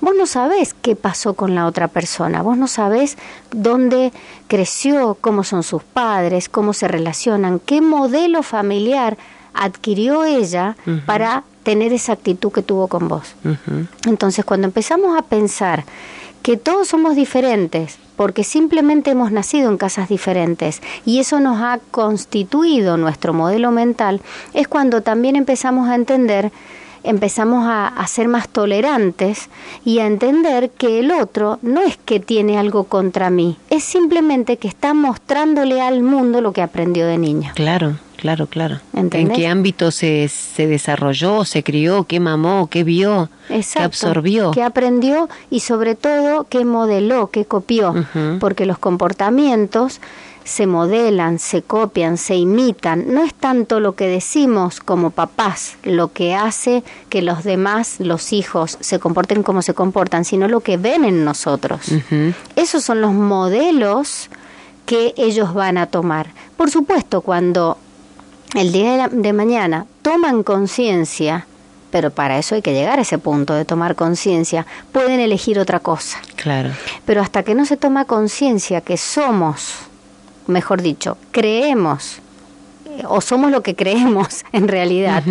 Vos 0.00 0.14
no 0.16 0.26
sabés 0.26 0.74
qué 0.74 0.96
pasó 0.96 1.34
con 1.34 1.54
la 1.54 1.66
otra 1.66 1.88
persona, 1.88 2.42
vos 2.42 2.56
no 2.56 2.66
sabés 2.66 3.16
dónde 3.52 4.12
creció, 4.48 5.16
cómo 5.20 5.44
son 5.44 5.62
sus 5.62 5.84
padres, 5.84 6.48
cómo 6.48 6.72
se 6.72 6.88
relacionan, 6.88 7.60
qué 7.60 7.80
modelo 7.80 8.42
familiar 8.42 9.16
adquirió 9.54 10.24
ella 10.24 10.76
para 11.06 11.44
tener 11.62 11.92
esa 11.92 12.12
actitud 12.12 12.50
que 12.50 12.62
tuvo 12.62 12.88
con 12.88 13.08
vos. 13.08 13.34
Entonces, 14.06 14.44
cuando 14.44 14.66
empezamos 14.66 15.18
a 15.18 15.22
pensar 15.22 15.84
que 16.42 16.56
todos 16.56 16.88
somos 16.88 17.14
diferentes, 17.14 17.98
porque 18.18 18.42
simplemente 18.42 19.12
hemos 19.12 19.30
nacido 19.30 19.70
en 19.70 19.78
casas 19.78 20.08
diferentes 20.08 20.82
y 21.06 21.20
eso 21.20 21.38
nos 21.38 21.62
ha 21.62 21.78
constituido 21.92 22.96
nuestro 22.96 23.32
modelo 23.32 23.70
mental, 23.70 24.20
es 24.54 24.66
cuando 24.66 25.02
también 25.02 25.36
empezamos 25.36 25.88
a 25.88 25.94
entender 25.94 26.50
empezamos 27.04 27.64
a, 27.66 28.04
ser 28.08 28.26
más 28.26 28.48
tolerantes 28.48 29.48
y 29.84 30.00
a 30.00 30.06
entender 30.06 30.70
que 30.70 30.98
el 30.98 31.12
otro 31.12 31.60
no 31.62 31.80
es 31.80 31.96
que 31.96 32.18
tiene 32.18 32.58
algo 32.58 32.84
contra 32.84 33.30
mí, 33.30 33.56
es 33.70 33.84
simplemente 33.84 34.56
que 34.56 34.66
está 34.66 34.94
mostrándole 34.94 35.80
al 35.80 36.02
mundo 36.02 36.40
lo 36.40 36.52
que 36.52 36.60
aprendió 36.60 37.06
de 37.06 37.18
niño. 37.18 37.52
Claro, 37.54 37.98
claro, 38.18 38.46
claro. 38.46 38.80
¿En 38.92 39.08
qué 39.08 39.46
ámbito 39.46 39.90
se, 39.90 40.28
se 40.28 40.66
desarrolló, 40.66 41.44
se 41.44 41.62
crió, 41.62 42.04
qué 42.04 42.20
mamó, 42.20 42.68
qué 42.68 42.84
vio, 42.84 43.30
qué 43.48 43.64
absorbió? 43.80 44.50
Qué 44.50 44.62
aprendió 44.62 45.28
y 45.48 45.60
sobre 45.60 45.94
todo 45.94 46.44
qué 46.50 46.64
modeló, 46.64 47.28
qué 47.28 47.44
copió, 47.44 47.94
porque 48.40 48.66
los 48.66 48.78
comportamientos 48.78 50.00
se 50.44 50.66
modelan, 50.66 51.38
se 51.38 51.62
copian, 51.62 52.16
se 52.16 52.34
imitan. 52.36 53.12
No 53.12 53.22
es 53.22 53.34
tanto 53.34 53.80
lo 53.80 53.94
que 53.94 54.08
decimos 54.08 54.80
como 54.80 55.10
papás 55.10 55.76
lo 55.82 56.12
que 56.12 56.34
hace 56.34 56.82
que 57.10 57.22
los 57.22 57.44
demás, 57.44 58.00
los 58.00 58.32
hijos, 58.32 58.78
se 58.80 58.98
comporten 58.98 59.42
como 59.42 59.62
se 59.62 59.74
comportan, 59.74 60.24
sino 60.24 60.48
lo 60.48 60.60
que 60.60 60.76
ven 60.76 61.04
en 61.04 61.24
nosotros. 61.24 61.92
Esos 62.56 62.82
son 62.82 63.00
los 63.00 63.12
modelos 63.12 64.28
que 64.86 65.12
ellos 65.18 65.52
van 65.52 65.76
a 65.76 65.86
tomar. 65.86 66.28
Por 66.56 66.70
supuesto, 66.70 67.20
cuando 67.20 67.76
el 68.54 68.72
día 68.72 69.08
de 69.08 69.32
mañana 69.32 69.86
toman 70.02 70.42
conciencia, 70.42 71.46
pero 71.90 72.10
para 72.10 72.38
eso 72.38 72.54
hay 72.54 72.62
que 72.62 72.72
llegar 72.72 72.98
a 72.98 73.02
ese 73.02 73.18
punto 73.18 73.54
de 73.54 73.64
tomar 73.64 73.94
conciencia, 73.94 74.66
pueden 74.92 75.20
elegir 75.20 75.58
otra 75.58 75.80
cosa. 75.80 76.18
Claro. 76.36 76.70
Pero 77.04 77.20
hasta 77.20 77.42
que 77.42 77.54
no 77.54 77.64
se 77.66 77.76
toma 77.76 78.04
conciencia 78.04 78.80
que 78.80 78.96
somos 78.96 79.88
mejor 80.48 80.82
dicho, 80.82 81.16
creemos 81.30 82.20
o 83.06 83.20
somos 83.20 83.52
lo 83.52 83.62
que 83.62 83.76
creemos 83.76 84.44
en 84.52 84.66
realidad, 84.66 85.22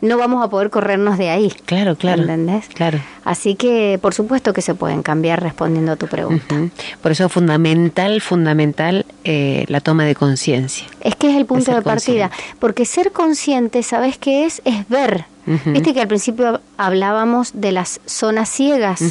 no 0.00 0.18
vamos 0.18 0.44
a 0.44 0.48
poder 0.48 0.70
corrernos 0.70 1.18
de 1.18 1.30
ahí. 1.30 1.52
Claro, 1.66 1.94
claro. 1.96 2.22
¿Entendés? 2.22 2.68
Claro. 2.68 2.98
Así 3.24 3.54
que, 3.54 3.98
por 4.02 4.14
supuesto 4.14 4.52
que 4.52 4.62
se 4.62 4.74
pueden 4.74 5.02
cambiar 5.02 5.42
respondiendo 5.42 5.92
a 5.92 5.96
tu 5.96 6.06
pregunta. 6.06 6.56
Por 7.00 7.12
eso 7.12 7.28
fundamental, 7.28 8.20
fundamental 8.20 9.06
eh, 9.24 9.64
la 9.68 9.80
toma 9.80 10.04
de 10.04 10.14
conciencia. 10.14 10.86
Es 11.00 11.14
que 11.14 11.30
es 11.30 11.36
el 11.36 11.46
punto 11.46 11.74
de, 11.74 11.82
partida, 11.82 12.30
porque 12.58 12.84
ser 12.84 13.12
consciente, 13.12 13.82
¿sabes 13.82 14.18
qué 14.18 14.44
es? 14.44 14.60
Es 14.64 14.88
ver. 14.88 15.26
Viste 15.44 15.92
que 15.92 16.00
al 16.00 16.06
principio 16.06 16.60
hablábamos 16.76 17.50
de 17.54 17.72
las 17.72 18.00
zonas 18.06 18.48
ciegas 18.48 19.02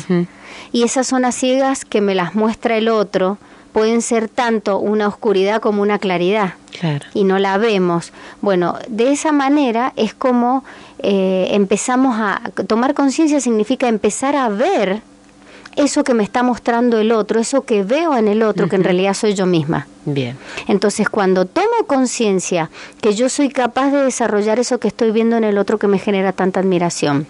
y 0.72 0.84
esas 0.84 1.08
zonas 1.08 1.36
ciegas 1.36 1.84
que 1.84 2.00
me 2.00 2.16
las 2.16 2.36
muestra 2.36 2.78
el 2.78 2.88
otro, 2.88 3.38
pueden 3.72 4.02
ser 4.02 4.28
tanto 4.28 4.80
una 4.80 5.08
oscuridad 5.08 5.62
como 5.62 5.82
una 5.82 6.00
claridad. 6.00 6.56
Y 7.14 7.26
no 7.26 7.38
la 7.38 7.58
vemos. 7.58 8.12
Bueno, 8.42 8.78
de 8.88 9.12
esa 9.12 9.32
manera 9.32 9.94
es 9.96 10.14
como 10.14 10.64
eh, 11.00 11.50
empezamos 11.52 12.16
a 12.20 12.42
tomar 12.68 12.94
conciencia, 12.94 13.40
significa 13.40 13.88
empezar 13.88 14.36
a 14.36 14.50
ver 14.50 15.02
eso 15.76 16.04
que 16.04 16.14
me 16.14 16.24
está 16.24 16.44
mostrando 16.44 17.00
el 17.00 17.12
otro, 17.12 17.40
eso 17.40 17.62
que 17.64 17.84
veo 17.84 18.18
en 18.18 18.28
el 18.28 18.44
otro, 18.44 18.68
que 18.68 18.76
en 18.76 18.84
realidad 18.84 19.14
soy 19.14 19.34
yo 19.34 19.46
misma. 19.46 19.88
Bien. 20.06 20.38
Entonces, 20.68 21.10
cuando 21.10 21.46
tomo 21.46 21.86
conciencia 21.88 22.70
que 23.00 23.14
yo 23.14 23.30
soy 23.30 23.50
capaz 23.50 23.92
de 23.92 24.04
desarrollar 24.04 24.60
eso 24.60 24.80
que 24.80 24.88
estoy 24.88 25.12
viendo 25.12 25.38
en 25.38 25.44
el 25.44 25.58
otro 25.58 25.78
que 25.78 25.88
me 25.88 26.00
genera 26.00 26.34
tanta 26.34 26.60
admiración, 26.60 27.28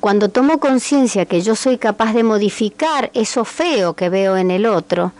cuando 0.00 0.28
tomo 0.28 0.58
conciencia 0.58 1.26
que 1.26 1.42
yo 1.42 1.54
soy 1.54 1.78
capaz 1.78 2.12
de 2.12 2.22
modificar 2.22 3.10
eso 3.14 3.44
feo 3.44 3.94
que 3.94 4.08
veo 4.08 4.36
en 4.36 4.50
el 4.50 4.66
otro, 4.66 5.12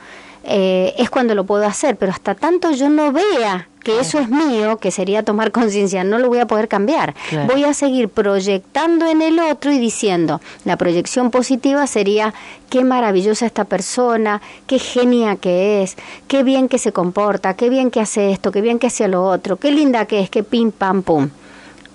eh, 0.44 0.94
es 0.98 1.08
cuando 1.08 1.34
lo 1.34 1.44
puedo 1.44 1.64
hacer, 1.64 1.96
pero 1.96 2.10
hasta 2.10 2.34
tanto 2.34 2.72
yo 2.72 2.88
no 2.88 3.12
vea 3.12 3.68
que 3.84 4.00
eso 4.00 4.18
es 4.18 4.28
mío, 4.28 4.78
que 4.78 4.90
sería 4.90 5.22
tomar 5.22 5.52
conciencia, 5.52 6.04
no 6.04 6.18
lo 6.18 6.28
voy 6.28 6.38
a 6.38 6.46
poder 6.46 6.68
cambiar. 6.68 7.14
Voy 7.46 7.64
a 7.64 7.74
seguir 7.74 8.08
proyectando 8.08 9.08
en 9.08 9.22
el 9.22 9.38
otro 9.38 9.72
y 9.72 9.78
diciendo, 9.78 10.40
la 10.64 10.76
proyección 10.76 11.30
positiva 11.30 11.86
sería, 11.86 12.34
qué 12.70 12.84
maravillosa 12.84 13.46
esta 13.46 13.64
persona, 13.64 14.40
qué 14.66 14.78
genia 14.78 15.36
que 15.36 15.82
es, 15.82 15.96
qué 16.28 16.42
bien 16.42 16.68
que 16.68 16.78
se 16.78 16.92
comporta, 16.92 17.54
qué 17.54 17.68
bien 17.68 17.90
que 17.90 18.00
hace 18.00 18.30
esto, 18.30 18.52
qué 18.52 18.60
bien 18.60 18.78
que 18.78 18.88
hace 18.88 19.08
lo 19.08 19.24
otro, 19.24 19.56
qué 19.56 19.70
linda 19.70 20.06
que 20.06 20.20
es, 20.20 20.30
qué 20.30 20.42
pim, 20.42 20.70
pam, 20.72 21.02
pum. 21.02 21.28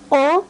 O 0.10 0.46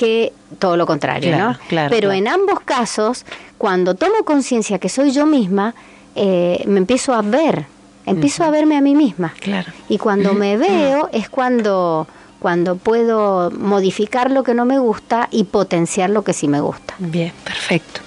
que 0.00 0.32
todo 0.58 0.78
lo 0.78 0.86
contrario, 0.86 1.36
¿no? 1.36 1.58
Pero 1.68 2.10
en 2.10 2.26
ambos 2.26 2.60
casos, 2.60 3.26
cuando 3.58 3.94
tomo 3.94 4.24
conciencia 4.24 4.78
que 4.78 4.88
soy 4.88 5.10
yo 5.10 5.26
misma, 5.26 5.74
eh, 6.14 6.64
me 6.66 6.78
empiezo 6.78 7.12
a 7.12 7.20
ver, 7.20 7.66
empiezo 8.06 8.44
a 8.44 8.50
verme 8.50 8.78
a 8.78 8.80
mí 8.80 8.94
misma. 8.94 9.34
Claro. 9.38 9.70
Y 9.90 9.98
cuando 9.98 10.32
me 10.32 10.56
veo 10.56 11.10
es 11.12 11.28
cuando 11.28 12.06
cuando 12.38 12.76
puedo 12.76 13.50
modificar 13.50 14.30
lo 14.30 14.42
que 14.42 14.54
no 14.54 14.64
me 14.64 14.78
gusta 14.78 15.28
y 15.30 15.44
potenciar 15.44 16.08
lo 16.08 16.24
que 16.24 16.32
sí 16.32 16.48
me 16.48 16.62
gusta. 16.62 16.94
Bien, 16.98 17.34
perfecto. 17.44 18.00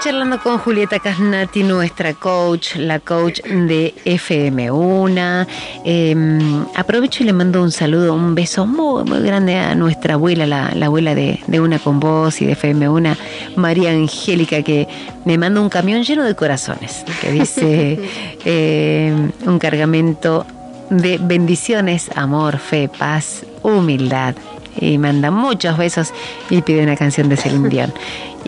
Estoy 0.00 0.12
charlando 0.12 0.40
con 0.42 0.56
Julieta 0.56 0.98
Casnati, 0.98 1.62
nuestra 1.62 2.14
coach, 2.14 2.76
la 2.76 3.00
coach 3.00 3.42
de 3.42 3.92
FM1. 4.06 5.46
Em, 5.84 6.64
aprovecho 6.74 7.22
y 7.22 7.26
le 7.26 7.34
mando 7.34 7.62
un 7.62 7.70
saludo, 7.70 8.14
un 8.14 8.34
beso 8.34 8.64
muy, 8.66 9.04
muy 9.04 9.20
grande 9.20 9.58
a 9.58 9.74
nuestra 9.74 10.14
abuela, 10.14 10.46
la, 10.46 10.68
abuela 10.86 11.14
de, 11.14 11.38
Una 11.60 11.78
con 11.78 12.00
Voz 12.00 12.40
y 12.40 12.46
de 12.46 12.56
FM1, 12.56 13.14
María 13.56 13.90
Angélica, 13.90 14.62
que 14.62 14.88
me 15.26 15.36
manda 15.36 15.60
un 15.60 15.68
camión 15.68 16.02
lleno 16.02 16.24
de 16.24 16.34
corazones, 16.34 17.04
que 17.20 17.32
dice 17.32 17.98
em, 18.46 19.30
un 19.44 19.58
cargamento 19.58 20.46
de 20.88 21.18
bendiciones, 21.18 22.10
amor, 22.14 22.56
fe, 22.56 22.88
paz, 22.88 23.44
humildad. 23.62 24.34
Y 24.76 24.98
manda 24.98 25.30
muchos 25.30 25.76
besos 25.76 26.12
y 26.48 26.62
pide 26.62 26.82
una 26.82 26.96
canción 26.96 27.28
de 27.28 27.36
Celine 27.36 27.68
Dion 27.68 27.92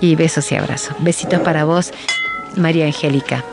y 0.00 0.14
besos 0.14 0.50
y 0.52 0.57
abrazos. 0.57 0.97
Besitos 1.00 1.41
para 1.41 1.64
vos, 1.64 1.93
María 2.57 2.87
Angélica. 2.87 3.45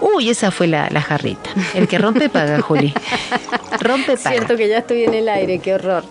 Uy, 0.00 0.30
esa 0.30 0.50
fue 0.50 0.66
la, 0.66 0.88
la 0.90 1.02
jarrita. 1.02 1.50
El 1.74 1.88
que 1.88 1.98
rompe 1.98 2.28
paga, 2.28 2.60
Juli. 2.60 2.92
Rompe 3.80 4.16
paga. 4.16 4.36
Siento 4.36 4.56
que 4.56 4.68
ya 4.68 4.78
estoy 4.78 5.04
en 5.04 5.14
el 5.14 5.28
aire, 5.28 5.58
qué 5.58 5.74
horror. 5.74 6.04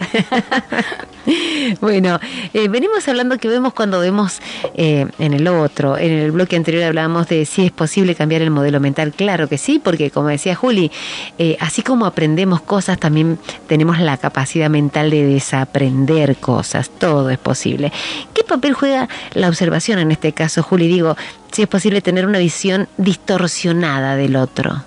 bueno, 1.82 2.20
eh, 2.54 2.68
venimos 2.68 3.08
hablando 3.08 3.38
que 3.38 3.48
vemos 3.48 3.74
cuando 3.74 4.00
vemos 4.00 4.40
eh, 4.76 5.06
en 5.20 5.34
el 5.34 5.48
otro, 5.48 5.98
en 5.98 6.12
el 6.12 6.32
bloque 6.32 6.56
anterior 6.56 6.84
hablábamos 6.84 7.28
de 7.28 7.46
si 7.46 7.66
es 7.66 7.72
posible 7.72 8.16
cambiar 8.16 8.42
el 8.42 8.52
modelo 8.52 8.80
mental. 8.80 9.14
Claro 9.14 9.48
que 9.48 9.58
sí, 9.58 9.80
porque 9.80 10.12
como 10.12 10.30
decía 10.30 10.56
Juli, 10.56 10.92
eh, 11.38 11.58
así 11.60 11.82
como 11.82 12.06
aprendemos 12.06 12.62
cosas, 12.62 13.00
también 13.00 13.38
tenemos 13.68 14.00
la 14.00 14.18
capacidad 14.18 14.70
mental 14.70 15.10
de 15.10 15.26
desaprender 15.26 16.38
cosas. 16.38 16.90
Todo 16.90 17.30
es 17.30 17.38
posible. 17.38 17.92
¿Qué 18.34 18.44
papel 18.44 18.74
juega 18.74 19.10
la 19.34 19.50
observación 19.50 20.00
en 20.00 20.12
este 20.12 20.34
caso, 20.34 20.64
Juli? 20.64 20.88
Digo, 20.88 21.16
si 21.52 21.64
es 21.64 21.68
posible 21.68 22.02
tener 22.02 22.26
una 22.26 22.40
visión 22.40 22.88
distorsionada 22.98 23.79
del 23.80 24.36
otro. 24.36 24.84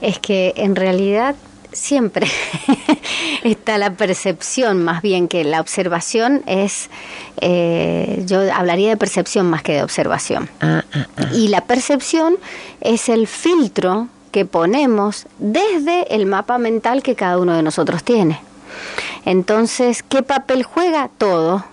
Es 0.00 0.18
que 0.18 0.52
en 0.56 0.76
realidad 0.76 1.34
siempre 1.72 2.26
está 3.44 3.78
la 3.78 3.94
percepción, 3.94 4.82
más 4.82 5.02
bien 5.02 5.28
que 5.28 5.44
la 5.44 5.60
observación 5.60 6.42
es, 6.46 6.90
eh, 7.40 8.22
yo 8.26 8.40
hablaría 8.52 8.90
de 8.90 8.96
percepción 8.96 9.48
más 9.48 9.62
que 9.62 9.74
de 9.74 9.82
observación. 9.82 10.48
Ah, 10.60 10.84
ah, 10.92 11.06
ah. 11.16 11.28
Y 11.34 11.48
la 11.48 11.64
percepción 11.64 12.36
es 12.80 13.08
el 13.08 13.26
filtro 13.26 14.08
que 14.30 14.44
ponemos 14.44 15.26
desde 15.38 16.14
el 16.14 16.26
mapa 16.26 16.58
mental 16.58 17.02
que 17.02 17.14
cada 17.14 17.38
uno 17.38 17.54
de 17.54 17.62
nosotros 17.62 18.02
tiene. 18.02 18.40
Entonces, 19.24 20.02
¿qué 20.02 20.22
papel 20.22 20.62
juega? 20.62 21.10
Todo, 21.18 21.64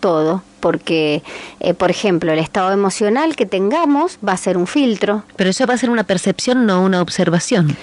todo, 0.00 0.42
porque, 0.68 1.22
eh, 1.60 1.72
por 1.72 1.90
ejemplo, 1.90 2.30
el 2.30 2.38
estado 2.38 2.72
emocional 2.72 3.36
que 3.36 3.46
tengamos 3.46 4.18
va 4.18 4.34
a 4.34 4.36
ser 4.36 4.58
un 4.58 4.66
filtro. 4.66 5.22
Pero 5.34 5.48
eso 5.48 5.66
va 5.66 5.72
a 5.72 5.78
ser 5.78 5.88
una 5.88 6.04
percepción, 6.04 6.66
no 6.66 6.82
una 6.82 7.00
observación. 7.00 7.74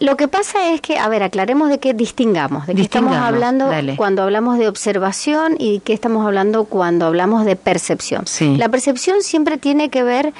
Lo 0.00 0.16
que 0.16 0.26
pasa 0.26 0.72
es 0.72 0.80
que, 0.80 0.98
a 0.98 1.08
ver, 1.08 1.22
aclaremos 1.22 1.68
de 1.68 1.78
qué 1.78 1.94
distingamos, 1.94 2.66
de 2.66 2.74
qué 2.74 2.82
estamos 2.82 3.14
hablando 3.14 3.70
cuando 3.96 4.22
hablamos 4.24 4.58
de 4.58 4.66
observación 4.66 5.54
y 5.60 5.74
de 5.74 5.78
qué 5.84 5.92
estamos 5.92 6.26
hablando 6.26 6.64
cuando 6.64 7.06
hablamos 7.06 7.44
de 7.44 7.54
percepción. 7.54 8.24
La 8.58 8.68
percepción 8.70 9.22
siempre 9.22 9.56
tiene 9.56 9.88
que 9.88 10.02
ver 10.02 10.34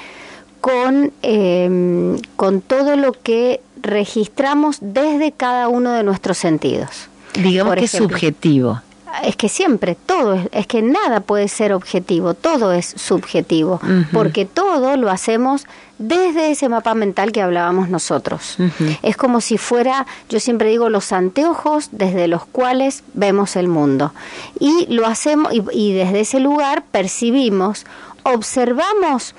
con, 0.59 1.13
em, 1.21 2.19
con 2.35 2.59
todo 2.59 2.97
lo 2.97 3.13
que 3.13 3.61
registramos 3.81 4.79
desde 4.81 5.31
cada 5.31 5.69
uno 5.69 5.93
de 5.93 6.03
nuestros 6.03 6.37
sentidos. 6.37 7.07
Digamos 7.33 7.75
que 7.75 7.85
es 7.85 7.91
subjetivo 7.91 8.81
es 9.23 9.35
que 9.35 9.49
siempre 9.49 9.95
todo 9.95 10.33
es, 10.33 10.49
es, 10.51 10.67
que 10.67 10.81
nada 10.81 11.21
puede 11.21 11.47
ser 11.47 11.73
objetivo, 11.73 12.33
todo 12.33 12.73
es 12.73 12.93
subjetivo, 12.95 13.79
porque 14.13 14.45
todo 14.45 14.97
lo 14.97 15.09
hacemos 15.09 15.65
desde 15.97 16.51
ese 16.51 16.69
mapa 16.69 16.93
mental 16.93 17.31
que 17.31 17.41
hablábamos 17.41 17.89
nosotros. 17.89 18.57
Es 19.01 19.17
como 19.17 19.41
si 19.41 19.57
fuera, 19.57 20.05
yo 20.29 20.39
siempre 20.39 20.69
digo, 20.69 20.89
los 20.89 21.11
anteojos 21.11 21.89
desde 21.91 22.27
los 22.27 22.45
cuales 22.45 23.03
vemos 23.13 23.55
el 23.55 23.67
mundo. 23.67 24.13
Y 24.59 24.85
lo 24.93 25.07
hacemos, 25.07 25.51
y 25.71 25.93
desde 25.93 26.19
ese 26.21 26.39
lugar 26.39 26.83
percibimos 26.91 27.85
observamos, 28.33 29.35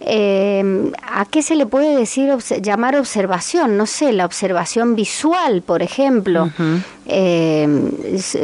eh, 0.00 0.90
¿a 1.02 1.24
qué 1.26 1.42
se 1.42 1.54
le 1.54 1.66
puede 1.66 1.96
decir 1.96 2.30
llamar 2.60 2.96
observación? 2.96 3.76
No 3.76 3.86
sé, 3.86 4.12
la 4.12 4.24
observación 4.24 4.94
visual, 4.94 5.62
por 5.62 5.82
ejemplo. 5.82 6.50
Eh, 7.06 7.68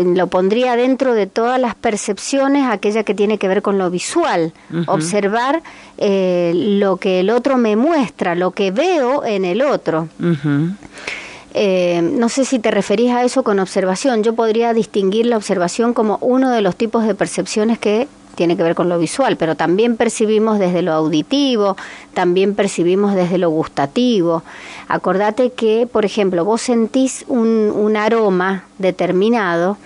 lo 0.04 0.26
pondría 0.26 0.76
dentro 0.76 1.14
de 1.14 1.26
todas 1.26 1.61
las 1.61 1.75
percepciones, 1.75 2.66
aquella 2.66 3.04
que 3.04 3.14
tiene 3.14 3.38
que 3.38 3.49
ver 3.49 3.62
con 3.62 3.78
lo 3.78 3.90
visual. 3.90 4.52
Observar 4.87 5.62
eh, 5.97 6.52
lo 6.54 6.97
que 6.97 7.21
el 7.21 7.30
otro 7.30 7.57
me 7.57 7.76
muestra, 7.76 8.35
lo 8.35 8.50
que 8.50 8.71
veo 8.71 9.25
en 9.25 9.45
el 9.45 9.62
otro. 9.62 10.09
no 10.18 12.28
sé 12.28 12.45
si 12.45 12.59
te 12.59 12.71
referís 12.71 13.12
a 13.12 13.25
eso 13.25 13.42
con 13.42 13.59
observación. 13.59 14.23
Yo 14.23 14.35
podría 14.35 14.75
distinguir 14.75 15.26
la 15.26 15.37
observación 15.37 15.95
como 15.95 16.18
uno 16.21 16.50
de 16.50 16.61
los 16.61 16.76
tipos 16.76 17.04
de 17.04 17.14
percepciones 17.14 17.78
que 17.78 18.09
tiene 18.38 18.57
que 18.57 18.62
ver 18.62 18.76
con 18.76 18.88
lo 18.88 19.00
visual, 19.00 19.37
pero 19.37 19.57
también 19.57 19.97
percibimos 19.97 20.61
desde 20.61 20.83
lo 20.83 20.92
auditivo, 20.92 21.76
también 22.14 22.54
percibimos 22.54 23.16
desde 23.16 23.37
lo 23.37 23.50
gustativo. 23.50 24.45
Acordate 24.87 25.50
que, 25.50 25.88
por 25.90 26.04
ejemplo, 26.04 26.45
vos 26.45 26.62
sentís 26.62 27.25
un, 27.26 27.97
aroma 27.97 28.62
determinado 28.78 29.76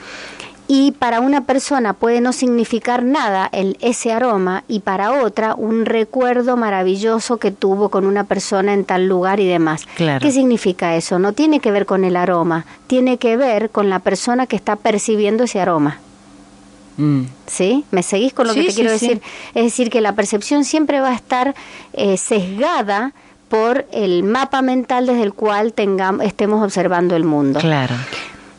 y 0.69 0.93
para 0.93 1.21
una 1.21 1.47
persona 1.47 1.95
puede 1.95 2.21
no 2.21 2.35
significar 2.35 3.03
nada 3.03 3.49
el, 3.53 3.79
ese 3.81 4.13
aroma 4.13 4.65
y 4.69 4.81
para 4.81 5.23
otra 5.23 5.55
un 5.55 5.87
recuerdo 5.87 6.59
maravilloso 6.59 7.39
que 7.39 7.53
tuvo 7.53 7.89
con 7.89 8.05
una 8.05 8.25
persona 8.25 8.75
en 8.75 8.85
tal 8.85 9.09
lugar 9.09 9.41
y 9.41 9.47
demás. 9.49 9.87
¿Qué 9.97 10.31
significa 10.31 10.95
eso? 10.95 11.19
No 11.19 11.33
tiene 11.33 11.61
que 11.61 11.71
ver 11.71 11.87
con 11.87 12.05
el 12.05 12.17
aroma, 12.17 12.67
tiene 12.87 13.17
que 13.17 13.39
ver 13.39 13.71
con 13.71 13.89
la 13.89 14.01
persona 14.01 14.47
que 14.47 14.57
está 14.57 14.77
percibiendo 14.77 15.45
ese 15.45 15.59
aroma. 15.59 16.01
Mm. 16.97 17.23
¿Sí? 17.47 17.85
¿Me 17.91 18.03
seguís 18.03 18.33
con 18.33 18.47
lo 18.47 18.55
que 18.55 18.65
te 18.65 18.75
quiero 18.75 18.91
decir? 18.91 19.21
Es 19.55 19.65
decir, 19.65 19.91
que 19.91 20.01
la 20.01 20.15
percepción 20.15 20.65
siempre 20.65 21.01
va 21.01 21.11
a 21.11 21.15
estar 21.15 21.55
eh, 21.93 22.17
sesgada 22.17 23.13
por 23.49 23.87
el 23.93 24.23
mapa 24.23 24.63
mental 24.63 25.07
desde 25.07 25.23
el 25.23 25.35
cual 25.35 25.75
tengamos, 25.75 26.25
estemos 26.25 26.65
observando 26.65 27.17
el 27.17 27.25
mundo. 27.25 27.61
Claro. 27.61 27.95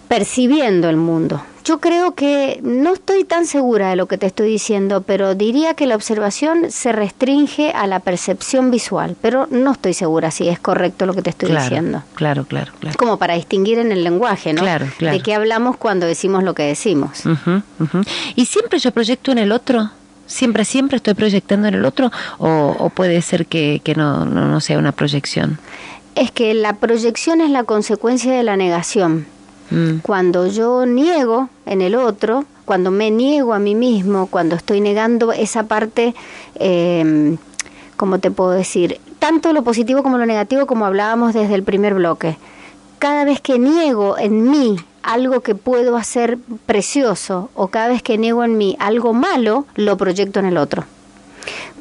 Percibiendo 0.08 0.89
el 0.89 0.98
mundo. 0.98 1.41
Yo 1.63 1.80
creo 1.80 2.13
que 2.13 2.60
no 2.62 2.93
estoy 2.93 3.23
tan 3.23 3.45
segura 3.45 3.89
de 3.89 3.95
lo 3.95 4.08
que 4.08 4.17
te 4.17 4.26
estoy 4.26 4.49
diciendo, 4.49 5.02
pero 5.02 5.34
diría 5.34 5.76
que 5.76 5.88
la 5.88 5.95
observación 5.95 6.71
se 6.71 6.91
restringe 6.91 7.71
a 7.71 7.88
la 7.88 7.99
percepción 7.99 8.69
visual, 8.69 9.15
pero 9.21 9.47
no 9.49 9.71
estoy 9.71 9.93
segura 9.93 10.30
si 10.32 10.49
es 10.49 10.60
correcto 10.60 11.06
lo 11.06 11.13
que 11.13 11.21
te 11.21 11.30
estoy 11.30 11.56
diciendo. 11.56 12.04
Claro, 12.15 12.43
claro, 12.43 12.73
claro. 12.80 12.97
Como 12.97 13.17
para 13.17 13.36
distinguir 13.36 13.80
en 13.80 13.93
el 13.93 14.04
lenguaje, 14.04 14.52
¿no? 14.52 14.62
Claro, 14.62 14.88
claro. 14.97 15.17
De 15.17 15.23
qué 15.23 15.34
hablamos 15.34 15.78
cuando 15.78 16.06
decimos 16.06 16.43
lo 16.43 16.54
que 16.54 16.63
decimos. 16.63 17.23
¿Y 18.36 18.45
siempre 18.45 18.80
yo 18.80 18.91
proyecto 18.91 19.32
en 19.32 19.38
el 19.38 19.54
otro? 19.54 19.89
¿Siempre, 20.26 20.65
siempre 20.65 20.97
estoy 20.97 21.13
proyectando 21.13 21.67
en 21.67 21.76
el 21.76 21.86
otro? 21.86 22.12
¿O, 22.39 22.89
puede 22.93 23.21
ser 23.21 23.45
que, 23.45 23.82
no, 23.95 24.26
no, 24.26 24.47
no 24.47 24.60
sea 24.60 24.78
una 24.78 24.91
proyección? 24.91 25.60
Es 26.15 26.32
que 26.32 26.54
la 26.54 26.76
proyección 26.76 27.39
es 27.39 27.49
la 27.49 27.63
consecuencia 27.63 28.34
de 28.34 28.43
la 28.43 28.58
negación. 28.58 29.28
Mm. 29.74 30.02
Cuando 30.04 30.46
yo 30.46 30.86
niego 30.86 31.50
en 31.66 31.82
el 31.82 31.96
otro, 31.96 32.46
cuando 32.64 32.92
me 32.92 33.10
niego 33.10 33.54
a 33.54 33.60
mí 33.60 33.74
mismo, 33.74 34.28
cuando 34.28 34.56
estoy 34.56 34.82
negando 34.82 35.32
esa 35.32 35.64
parte, 35.64 36.14
eh, 36.56 37.36
¿cómo 37.98 38.20
te 38.20 38.30
puedo 38.30 38.52
decir? 38.52 39.00
Tanto 39.18 39.52
lo 39.52 39.64
positivo 39.64 40.04
como 40.04 40.20
lo 40.20 40.28
negativo, 40.28 40.68
como 40.68 40.86
hablábamos 40.86 41.34
desde 41.34 41.56
el 41.56 41.64
primer 41.64 41.96
bloque. 41.96 42.38
Cada 43.00 43.26
vez 43.26 43.42
que 43.42 43.58
niego 43.58 44.18
en 44.18 44.50
mí 44.50 44.78
algo 45.02 45.42
que 45.42 45.56
puedo 45.56 45.98
hacer 45.98 46.38
precioso 46.66 47.50
o 47.56 47.68
cada 47.68 47.88
vez 47.88 48.04
que 48.04 48.18
niego 48.18 48.44
en 48.44 48.58
mí 48.58 48.78
algo 48.80 49.14
malo, 49.14 49.66
lo 49.76 49.98
proyecto 49.98 50.40
en 50.40 50.46
el 50.46 50.58
otro. 50.58 50.86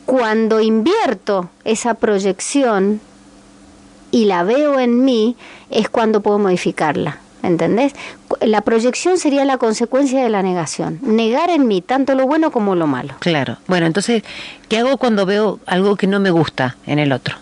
Cuando 0.06 0.60
invierto 0.60 1.50
esa 1.64 1.94
proyección 1.94 3.00
y 4.10 4.24
la 4.24 4.44
veo 4.44 4.80
en 4.80 5.04
mí, 5.04 5.36
es 5.70 5.88
cuando 5.88 6.22
puedo 6.22 6.38
modificarla. 6.38 7.20
¿Entendés? 7.42 7.92
La 8.40 8.60
proyección 8.62 9.18
sería 9.18 9.44
la 9.44 9.58
consecuencia 9.58 10.22
de 10.22 10.30
la 10.30 10.42
negación, 10.42 10.98
negar 11.02 11.50
en 11.50 11.66
mí 11.66 11.82
tanto 11.82 12.14
lo 12.14 12.26
bueno 12.26 12.50
como 12.50 12.74
lo 12.74 12.86
malo. 12.86 13.14
Claro. 13.18 13.58
Bueno, 13.66 13.86
entonces, 13.86 14.22
¿qué 14.68 14.78
hago 14.78 14.96
cuando 14.96 15.26
veo 15.26 15.60
algo 15.66 15.96
que 15.96 16.06
no 16.06 16.20
me 16.20 16.30
gusta 16.30 16.76
en 16.86 16.98
el 16.98 17.12
otro? 17.12 17.36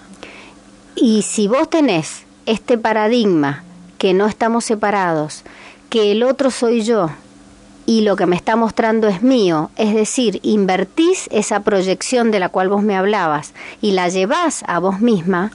Y 0.97 1.23
si 1.23 1.49
vos 1.49 1.69
tenés 1.71 2.25
este 2.47 2.77
paradigma 2.79 3.65
que 3.99 4.15
no 4.15 4.27
estamos 4.27 4.65
separados, 4.65 5.45
que 5.89 6.13
el 6.13 6.23
otro 6.23 6.51
soy 6.51 6.83
yo 6.83 7.11
y 7.87 8.03
lo 8.03 8.17
que 8.17 8.27
me 8.27 8.37
está 8.37 8.57
mostrando 8.57 9.09
es 9.09 9.23
mío, 9.23 9.71
es 9.77 9.95
decir, 9.95 10.41
invertís 10.43 11.29
esa 11.33 11.61
proyección 11.61 12.31
de 12.31 12.41
la 12.41 12.49
cual 12.49 12.69
vos 12.69 12.83
me 12.83 12.97
hablabas 12.97 13.53
y 13.81 13.93
la 13.93 14.09
llevás 14.09 14.63
a 14.67 14.79
vos 14.79 15.01
misma, 15.01 15.53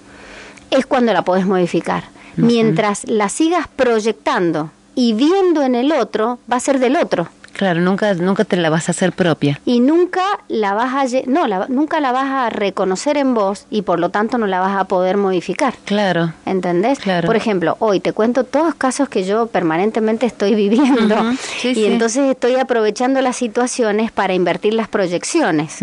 es 0.71 0.85
cuando 0.85 1.13
la 1.13 1.23
podés 1.23 1.45
modificar 1.45 2.14
mientras 2.37 3.07
la 3.07 3.29
sigas 3.29 3.67
proyectando 3.67 4.71
y 4.95 5.13
viendo 5.13 5.61
en 5.61 5.75
el 5.75 5.91
otro, 5.91 6.39
va 6.51 6.57
a 6.57 6.61
ser 6.61 6.79
del 6.79 6.95
otro. 6.95 7.27
Claro, 7.55 7.79
nunca, 7.79 8.13
nunca 8.15 8.43
te 8.43 8.57
la 8.57 8.69
vas 8.69 8.89
a 8.89 8.91
hacer 8.91 9.13
propia. 9.13 9.61
Y 9.65 9.79
nunca 9.79 10.21
la 10.49 10.73
vas 10.73 10.93
a, 10.93 11.21
no, 11.25 11.47
nunca 11.69 12.01
la 12.01 12.11
vas 12.11 12.25
a 12.25 12.49
reconocer 12.49 13.15
en 13.17 13.33
vos 13.33 13.65
y 13.69 13.83
por 13.83 13.97
lo 13.97 14.09
tanto 14.09 14.37
no 14.37 14.45
la 14.45 14.59
vas 14.59 14.75
a 14.77 14.83
poder 14.85 15.15
modificar. 15.15 15.73
Claro. 15.85 16.33
¿Entendés? 16.45 16.99
Claro. 16.99 17.25
Por 17.25 17.37
ejemplo, 17.37 17.77
hoy 17.79 18.01
te 18.01 18.11
cuento 18.11 18.43
todos 18.43 18.65
los 18.65 18.75
casos 18.75 19.07
que 19.07 19.23
yo 19.23 19.47
permanentemente 19.47 20.25
estoy 20.25 20.53
viviendo 20.53 21.15
y 21.63 21.85
entonces 21.85 22.29
estoy 22.29 22.55
aprovechando 22.55 23.21
las 23.21 23.37
situaciones 23.37 24.11
para 24.11 24.33
invertir 24.33 24.73
las 24.73 24.89
proyecciones. 24.89 25.79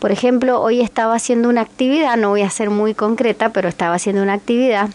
Por 0.00 0.10
ejemplo, 0.10 0.60
hoy 0.60 0.80
estaba 0.80 1.14
haciendo 1.14 1.48
una 1.48 1.60
actividad, 1.60 2.16
no 2.16 2.30
voy 2.30 2.42
a 2.42 2.50
ser 2.50 2.70
muy 2.70 2.94
concreta, 2.94 3.50
pero 3.50 3.68
estaba 3.68 3.94
haciendo 3.94 4.22
una 4.22 4.32
actividad 4.32 4.90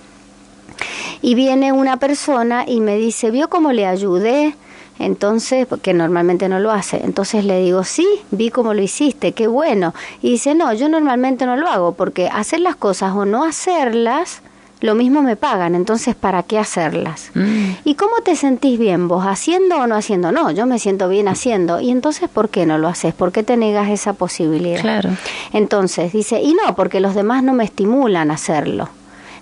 y 1.21 1.35
viene 1.35 1.71
una 1.71 1.97
persona 1.97 2.65
y 2.67 2.81
me 2.81 2.97
dice, 2.97 3.31
¿vio 3.31 3.49
cómo 3.49 3.71
le 3.71 3.85
ayudé? 3.85 4.55
Entonces, 4.99 5.65
porque 5.65 5.93
normalmente 5.93 6.47
no 6.47 6.59
lo 6.59 6.71
hace. 6.71 7.01
Entonces 7.03 7.43
le 7.43 7.61
digo, 7.61 7.83
sí, 7.83 8.07
vi 8.29 8.51
cómo 8.51 8.73
lo 8.73 8.81
hiciste, 8.81 9.31
qué 9.31 9.47
bueno. 9.47 9.93
Y 10.21 10.31
dice, 10.31 10.53
no, 10.53 10.73
yo 10.73 10.89
normalmente 10.89 11.45
no 11.45 11.55
lo 11.55 11.67
hago 11.67 11.93
porque 11.93 12.29
hacer 12.31 12.59
las 12.59 12.75
cosas 12.75 13.13
o 13.15 13.25
no 13.25 13.43
hacerlas, 13.43 14.41
lo 14.81 14.95
mismo 14.95 15.21
me 15.21 15.35
pagan, 15.35 15.75
entonces 15.75 16.15
¿para 16.15 16.41
qué 16.41 16.57
hacerlas? 16.57 17.29
Mm. 17.35 17.71
¿Y 17.83 17.95
cómo 17.95 18.15
te 18.23 18.35
sentís 18.35 18.79
bien 18.79 19.07
vos, 19.07 19.25
haciendo 19.25 19.77
o 19.77 19.85
no 19.85 19.95
haciendo? 19.95 20.31
No, 20.31 20.49
yo 20.49 20.65
me 20.65 20.79
siento 20.79 21.07
bien 21.07 21.27
haciendo. 21.27 21.79
¿Y 21.79 21.91
entonces 21.91 22.29
por 22.29 22.49
qué 22.49 22.65
no 22.65 22.79
lo 22.79 22.87
haces? 22.87 23.13
¿Por 23.13 23.31
qué 23.31 23.43
te 23.43 23.57
negas 23.57 23.89
esa 23.89 24.13
posibilidad? 24.13 24.81
Claro. 24.81 25.11
Entonces 25.53 26.11
dice, 26.11 26.41
y 26.41 26.55
no, 26.55 26.75
porque 26.75 26.99
los 26.99 27.13
demás 27.13 27.43
no 27.43 27.53
me 27.53 27.63
estimulan 27.63 28.31
a 28.31 28.33
hacerlo. 28.33 28.89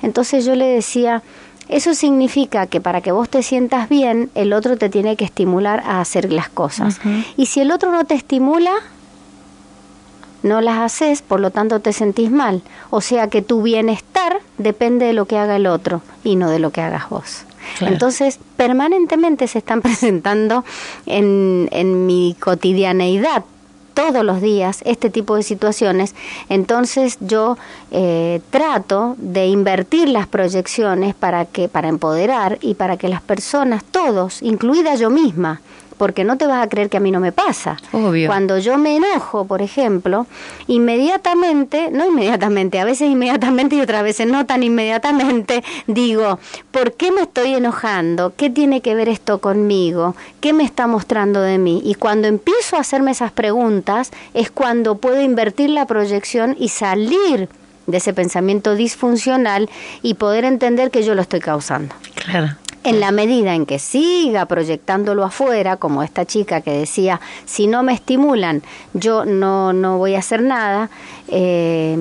Entonces 0.02 0.46
yo 0.46 0.56
le 0.56 0.66
decía, 0.66 1.24
eso 1.68 1.94
significa 1.94 2.68
que 2.68 2.82
para 2.82 3.02
que 3.02 3.12
vos 3.12 3.30
te 3.30 3.44
sientas 3.44 3.90
bien, 3.90 4.32
el 4.34 4.54
otro 4.54 4.78
te 4.78 4.90
tiene 4.90 5.16
que 5.16 5.26
estimular 5.26 5.82
a 5.86 6.02
hacer 6.02 6.32
las 6.32 6.50
cosas. 6.50 7.00
Y 7.38 7.46
si 7.46 7.62
el 7.62 7.72
otro 7.72 7.92
no 7.92 8.06
te 8.06 8.16
estimula, 8.16 8.72
no 10.42 10.62
las 10.62 10.80
haces, 10.80 11.22
por 11.22 11.40
lo 11.40 11.52
tanto 11.52 11.80
te 11.80 11.94
sentís 11.94 12.32
mal. 12.32 12.62
O 12.90 13.02
sea 13.02 13.28
que 13.28 13.42
tu 13.42 13.62
bienestar 13.62 14.40
depende 14.58 15.06
de 15.06 15.14
lo 15.14 15.26
que 15.26 15.38
haga 15.38 15.58
el 15.58 15.68
otro 15.68 16.02
y 16.24 16.36
no 16.36 16.50
de 16.50 16.60
lo 16.60 16.72
que 16.72 16.82
hagas 16.82 17.10
vos. 17.10 17.46
Entonces, 17.82 18.40
permanentemente 18.58 19.48
se 19.48 19.60
están 19.60 19.82
presentando 19.84 20.66
en, 21.06 21.70
en 21.72 22.08
mi 22.08 22.36
cotidianeidad 22.40 23.44
todos 24.00 24.24
los 24.24 24.40
días 24.40 24.82
este 24.86 25.10
tipo 25.10 25.36
de 25.36 25.44
situaciones, 25.44 26.16
entonces 26.48 27.18
yo 27.20 27.58
eh, 27.92 28.40
trato 28.50 29.18
de 29.18 29.48
invertir 29.48 30.08
las 30.08 30.26
proyecciones 30.26 31.14
para 31.14 31.44
que 31.44 31.68
para 31.68 31.90
empoderar 31.90 32.60
y 32.62 32.76
para 32.76 32.96
que 32.96 33.10
las 33.10 33.22
personas, 33.22 33.84
todos, 33.84 34.42
incluida 34.42 34.96
yo 34.96 35.10
misma, 35.10 35.60
porque 36.00 36.24
no 36.24 36.38
te 36.38 36.48
vas 36.48 36.64
a 36.64 36.70
creer 36.70 36.90
que 36.90 36.98
a 36.98 37.02
mí 37.02 37.12
no 37.12 37.20
me 37.20 37.34
pasa. 37.34 37.78
Obvio. 37.92 38.28
Cuando 38.28 38.58
yo 38.58 38.78
me 38.78 38.96
enojo, 38.96 39.46
por 39.46 39.62
ejemplo, 39.62 40.26
inmediatamente, 40.68 41.92
no 41.92 42.08
inmediatamente, 42.08 42.80
a 42.80 42.86
veces 42.86 43.12
inmediatamente 43.12 43.76
y 43.76 43.82
otras 43.82 44.02
veces 44.02 44.26
no 44.26 44.46
tan 44.46 44.64
inmediatamente, 44.64 45.62
digo, 45.88 46.40
¿por 46.72 46.94
qué 46.94 47.12
me 47.12 47.24
estoy 47.24 47.54
enojando? 47.54 48.34
¿Qué 48.36 48.50
tiene 48.50 48.82
que 48.82 48.96
ver 48.96 49.10
esto 49.10 49.40
conmigo? 49.40 50.16
¿Qué 50.40 50.54
me 50.54 50.64
está 50.64 50.88
mostrando 50.88 51.42
de 51.42 51.58
mí? 51.58 51.82
Y 51.84 51.96
cuando 51.96 52.30
empiezo 52.30 52.78
a 52.78 52.80
hacerme 52.80 53.12
esas 53.12 53.34
preguntas 53.34 54.12
es 54.34 54.50
cuando 54.50 54.96
puedo 54.96 55.22
invertir 55.22 55.70
la 55.70 55.86
proyección 55.86 56.56
y 56.58 56.70
salir 56.70 57.50
de 57.88 57.98
ese 57.98 58.14
pensamiento 58.14 58.76
disfuncional 58.76 59.70
y 60.02 60.14
poder 60.14 60.46
entender 60.46 60.92
que 60.92 61.04
yo 61.04 61.14
lo 61.14 61.22
estoy 61.22 61.42
causando. 61.42 61.94
Claro. 62.16 62.56
En 62.84 63.00
la 63.00 63.12
medida 63.12 63.56
en 63.56 63.66
que 63.66 63.78
siga 63.78 64.46
proyectándolo 64.46 65.26
afuera, 65.26 65.78
como 65.78 66.02
esta 66.02 66.26
chica 66.26 66.62
que 66.62 66.72
decía, 66.72 67.20
si 67.46 67.68
no 67.68 67.84
me 67.84 67.94
estimulan, 67.94 68.64
yo 68.94 69.26
no, 69.26 69.74
no 69.74 69.98
voy 69.98 70.16
a 70.16 70.20
hacer 70.20 70.42
nada, 70.42 70.90
eh, 71.28 71.98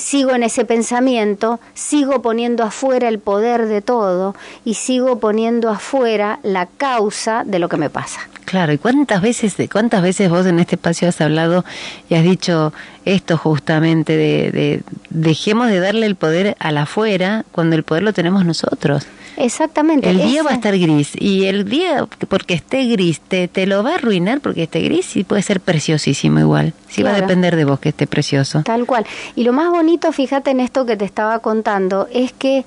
sigo 0.00 0.34
en 0.34 0.42
ese 0.42 0.64
pensamiento, 0.64 1.60
sigo 1.74 2.22
poniendo 2.22 2.64
afuera 2.64 3.08
el 3.08 3.18
poder 3.18 3.66
de 3.66 3.82
todo 3.82 4.34
y 4.64 4.74
sigo 4.74 5.18
poniendo 5.18 5.70
afuera 5.70 6.38
la 6.42 6.66
causa 6.66 7.44
de 7.44 7.58
lo 7.58 7.68
que 7.68 7.76
me 7.76 7.90
pasa. 7.90 8.20
Claro, 8.44 8.72
¿y 8.72 8.78
cuántas 8.78 9.22
veces, 9.22 9.56
cuántas 9.70 10.02
veces 10.02 10.28
vos 10.28 10.46
en 10.46 10.58
este 10.58 10.76
espacio 10.76 11.08
has 11.08 11.20
hablado 11.20 11.64
y 12.08 12.14
has 12.14 12.24
dicho 12.24 12.72
esto 13.04 13.38
justamente 13.38 14.16
de, 14.16 14.50
de 14.50 14.82
dejemos 15.10 15.68
de 15.68 15.80
darle 15.80 16.06
el 16.06 16.16
poder 16.16 16.56
al 16.58 16.78
afuera 16.78 17.44
cuando 17.52 17.76
el 17.76 17.82
poder 17.82 18.02
lo 18.02 18.12
tenemos 18.12 18.44
nosotros? 18.44 19.06
Exactamente. 19.36 20.10
El 20.10 20.18
día 20.22 20.42
va 20.42 20.50
a 20.50 20.54
estar 20.54 20.78
gris 20.78 21.12
y 21.18 21.44
el 21.44 21.68
día, 21.68 22.06
porque 22.28 22.54
esté 22.54 22.84
gris, 22.86 23.20
te, 23.20 23.48
te 23.48 23.66
lo 23.66 23.82
va 23.82 23.92
a 23.92 23.94
arruinar 23.94 24.40
porque 24.40 24.64
esté 24.64 24.80
gris 24.80 25.16
y 25.16 25.24
puede 25.24 25.42
ser 25.42 25.60
preciosísimo 25.60 26.40
igual. 26.40 26.74
Sí 26.88 27.02
va 27.02 27.10
a 27.10 27.20
depender 27.20 27.56
de 27.56 27.64
vos 27.64 27.80
que 27.80 27.90
esté 27.90 28.06
precioso. 28.06 28.62
Tal 28.62 28.86
cual. 28.86 29.06
Y 29.34 29.44
lo 29.44 29.52
más 29.52 29.70
bonito, 29.70 30.12
fíjate 30.12 30.50
en 30.50 30.60
esto 30.60 30.84
que 30.84 30.96
te 30.96 31.04
estaba 31.04 31.38
contando, 31.38 32.08
es 32.12 32.32
que 32.32 32.64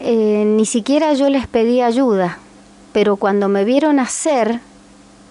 eh, 0.00 0.44
ni 0.46 0.66
siquiera 0.66 1.12
yo 1.14 1.28
les 1.28 1.46
pedí 1.46 1.80
ayuda, 1.80 2.38
pero 2.92 3.16
cuando 3.16 3.48
me 3.48 3.64
vieron 3.64 4.00
hacer, 4.00 4.60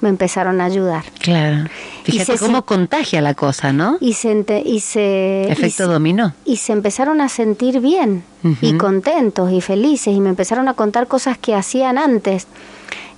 me 0.02 0.10
empezaron 0.10 0.62
a 0.62 0.66
ayudar. 0.66 1.04
Claro. 1.20 1.70
Fíjate 2.04 2.38
cómo 2.38 2.64
contagia 2.64 3.22
la 3.22 3.34
cosa, 3.34 3.74
¿no? 3.74 3.98
Y 4.00 4.14
se... 4.14 4.46
Y 4.66 4.80
se 4.80 5.52
Efecto 5.52 5.88
dominó. 5.88 6.34
Y 6.46 6.58
se 6.58 6.74
empezaron 6.74 7.22
a 7.22 7.30
sentir 7.30 7.80
bien 7.80 8.24
y 8.62 8.78
contentos 8.78 9.52
y 9.52 9.62
felices 9.62 10.14
y 10.14 10.20
me 10.20 10.30
empezaron 10.30 10.68
a 10.68 10.74
contar 10.74 11.08
cosas 11.08 11.38
que 11.38 11.56
hacían 11.56 11.98
antes. 11.98 12.48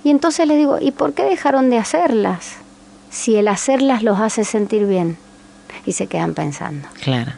Y 0.02 0.10
entonces 0.10 0.46
les 0.48 0.56
digo, 0.56 0.78
¿y 0.80 0.90
por 0.92 1.12
qué 1.12 1.24
dejaron 1.24 1.70
de 1.70 1.78
hacerlas? 1.78 2.56
Si 3.10 3.36
el 3.36 3.48
hacerlas 3.48 4.02
los 4.02 4.18
hace 4.18 4.44
sentir 4.44 4.86
bien. 4.86 5.18
Y 5.86 5.92
se 5.92 6.06
quedan 6.06 6.34
pensando. 6.34 6.88
Claro. 7.02 7.32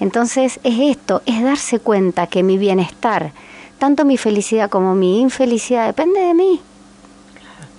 Entonces 0.00 0.58
es 0.64 0.78
esto, 0.80 1.22
es 1.26 1.42
darse 1.42 1.78
cuenta 1.78 2.26
que 2.26 2.42
mi 2.42 2.58
bienestar, 2.58 3.32
tanto 3.78 4.04
mi 4.04 4.16
felicidad 4.16 4.70
como 4.70 4.94
mi 4.94 5.20
infelicidad, 5.20 5.86
depende 5.86 6.20
de 6.20 6.34
mí 6.34 6.60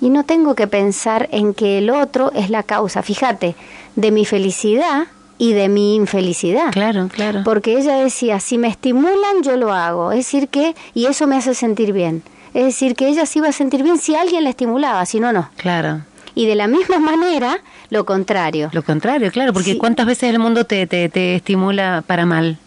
y 0.02 0.10
no 0.10 0.24
tengo 0.24 0.56
que 0.56 0.68
pensar 0.68 1.28
en 1.32 1.54
que 1.54 1.80
el 1.80 1.90
otro 1.90 2.32
es 2.34 2.50
la 2.50 2.64
causa, 2.64 3.02
fíjate, 3.02 3.56
de 3.96 4.12
mi 4.12 4.26
felicidad 4.26 5.08
y 5.38 5.54
de 5.54 5.70
mi 5.70 5.96
infelicidad. 5.96 6.72
Claro, 6.72 7.10
claro. 7.10 7.42
Porque 7.44 7.78
ella 7.78 7.96
decía, 7.98 8.40
si 8.40 8.58
me 8.58 8.68
estimulan, 8.68 9.44
yo 9.44 9.56
lo 9.58 9.72
hago. 9.72 10.12
Es 10.12 10.20
decir 10.20 10.50
que, 10.50 10.76
y 10.94 11.06
eso 11.06 11.28
me 11.28 11.38
hace 11.38 11.54
sentir 11.54 11.94
bien. 11.94 12.24
Es 12.54 12.66
decir, 12.66 12.96
que 12.96 13.08
ella 13.08 13.26
se 13.26 13.40
iba 13.40 13.50
a 13.50 13.52
sentir 13.52 13.84
bien 13.84 13.98
si 13.98 14.16
alguien 14.16 14.44
la 14.44 14.50
estimulaba, 14.50 15.06
si 15.06 15.20
no, 15.20 15.32
no. 15.32 15.50
Claro. 15.58 16.02
Y 16.34 16.46
de 16.46 16.56
la 16.56 16.68
misma 16.68 17.00
manera, 17.00 17.60
lo 17.90 18.06
contrario. 18.06 18.70
Lo 18.72 18.84
contrario, 18.84 19.32
claro, 19.32 19.54
porque 19.54 19.78
¿cuántas 19.78 20.06
veces 20.06 20.30
el 20.30 20.40
mundo 20.40 20.66
te, 20.66 20.86
te, 20.88 21.10
te 21.10 21.36
estimula 21.36 22.04
para 22.06 22.26
mal? 22.26 22.60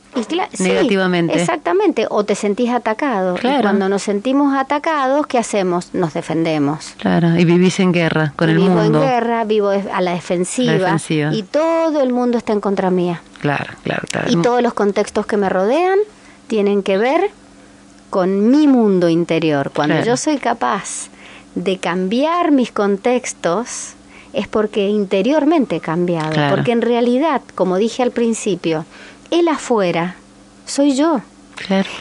Negativamente. 0.59 1.38
exactamente, 1.38 2.07
o 2.09 2.25
te 2.25 2.35
sentís 2.35 2.70
atacado. 2.70 3.37
Y 3.37 3.61
cuando 3.62 3.88
nos 3.88 4.03
sentimos 4.03 4.57
atacados, 4.57 5.27
¿qué 5.27 5.38
hacemos? 5.38 5.94
Nos 5.94 6.14
defendemos. 6.14 6.94
Claro, 6.99 7.37
y 7.37 7.44
vivís 7.44 7.81
en 7.81 7.92
guerra 7.92 8.33
con 8.37 8.51
el 8.51 8.59
mundo. 8.59 8.83
Vivo 8.83 9.03
en 9.03 9.09
guerra, 9.09 9.44
vivo 9.44 9.70
a 9.70 10.01
la 10.01 10.12
defensiva, 10.12 10.96
Y 11.33 11.42
todo 11.44 12.03
el 12.03 12.12
mundo 12.12 12.38
está 12.38 12.53
en 12.53 12.61
contra 12.61 12.90
mía. 12.90 13.23
Claro, 13.40 13.73
claro, 13.83 14.03
claro. 14.11 14.31
Y 14.31 14.37
todos 14.37 14.62
los 14.62 14.75
contextos 14.75 15.27
que 15.27 15.37
me 15.37 15.49
rodean 15.49 15.99
tienen 16.46 16.83
que 16.83 16.99
ver 16.99 17.31
con 18.11 18.51
mi 18.51 18.66
mundo 18.66 19.09
interior. 19.09 19.70
Cuando 19.75 20.03
yo 20.03 20.16
soy 20.16 20.38
capaz 20.38 21.09
de 21.55 21.79
cambiar 21.79 22.51
mis 22.51 22.73
contextos, 22.73 23.94
es 24.33 24.49
porque 24.49 24.88
interiormente 24.88 25.77
he 25.77 25.81
cambiado. 25.81 26.33
Porque 26.51 26.73
en 26.73 26.83
realidad, 26.83 27.42
como 27.55 27.77
dije 27.77 28.03
al 28.03 28.11
principio, 28.11 28.85
el 29.30 29.48
afuera 29.48 30.16
soy 30.66 30.94
yo. 30.94 31.20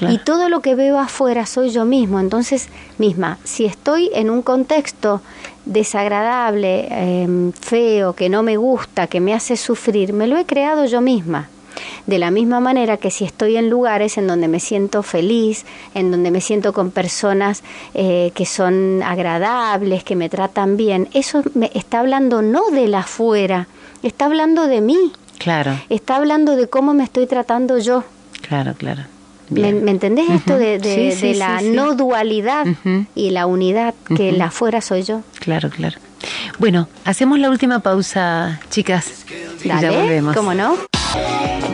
Y 0.02 0.18
todo 0.20 0.48
lo 0.50 0.62
que 0.62 0.76
veo 0.76 0.98
afuera 1.00 1.46
soy 1.46 1.70
yo 1.70 1.86
mismo. 1.86 2.20
Entonces, 2.20 2.70
misma, 2.98 3.38
si 3.44 3.66
estoy 3.66 4.10
en 4.14 4.30
un 4.30 4.42
contexto 4.42 5.22
desagradable, 5.66 6.88
em, 6.90 7.52
feo, 7.52 8.14
que 8.14 8.30
no 8.30 8.42
me 8.42 8.58
gusta, 8.58 9.08
que 9.08 9.20
me 9.20 9.34
hace 9.34 9.58
sufrir, 9.58 10.14
me 10.14 10.28
lo 10.28 10.38
he 10.38 10.46
creado 10.46 10.86
yo 10.86 11.02
misma. 11.02 11.50
De 12.08 12.18
la 12.18 12.32
misma 12.32 12.60
manera 12.60 12.98
que 12.98 13.12
si 13.12 13.26
estoy 13.26 13.58
en 13.58 13.70
lugares 13.70 14.18
en 14.18 14.28
donde 14.28 14.48
me 14.48 14.60
siento 14.60 15.04
feliz, 15.04 15.66
en 15.94 16.12
donde 16.12 16.32
me 16.32 16.42
siento 16.42 16.74
con 16.74 16.92
personas 16.92 17.64
eh, 17.94 18.32
que 18.34 18.46
son 18.46 19.04
agradables, 19.04 20.04
que 20.04 20.16
me 20.16 20.30
tratan 20.30 20.78
bien, 20.78 21.08
eso 21.14 21.44
me 21.54 21.70
está 21.76 22.00
hablando 22.00 22.42
no 22.42 22.72
del 22.72 22.96
afuera, 22.96 23.68
está 24.02 24.26
hablando 24.26 24.68
de 24.68 24.82
mí. 24.82 25.12
Claro. 25.40 25.80
Está 25.90 26.18
hablando 26.18 26.56
de 26.56 26.68
cómo 26.68 26.94
me 26.94 27.04
estoy 27.04 27.26
tratando 27.26 27.80
yo. 27.80 28.04
Claro, 28.48 28.76
claro. 28.76 29.04
¿Me, 29.50 29.70
entendés 29.70 30.30
esto 30.30 30.60
de, 30.60 31.34
la 31.36 31.62
no 31.62 31.96
dualidad 31.96 32.68
y 33.16 33.32
la 33.32 33.48
unidad 33.48 33.96
que 34.16 34.32
la 34.32 34.46
afuera 34.46 34.80
soy 34.82 35.02
yo? 35.02 35.24
Claro, 35.40 35.70
claro. 35.72 35.98
Bueno, 36.60 36.88
hacemos 37.06 37.40
la 37.40 37.50
última 37.50 37.80
pausa, 37.80 38.60
chicas. 38.70 39.26
Dale, 39.64 39.82
ya 39.82 39.92
volvemos. 39.92 40.36
¿Cómo 40.36 40.54
no? 40.54 40.76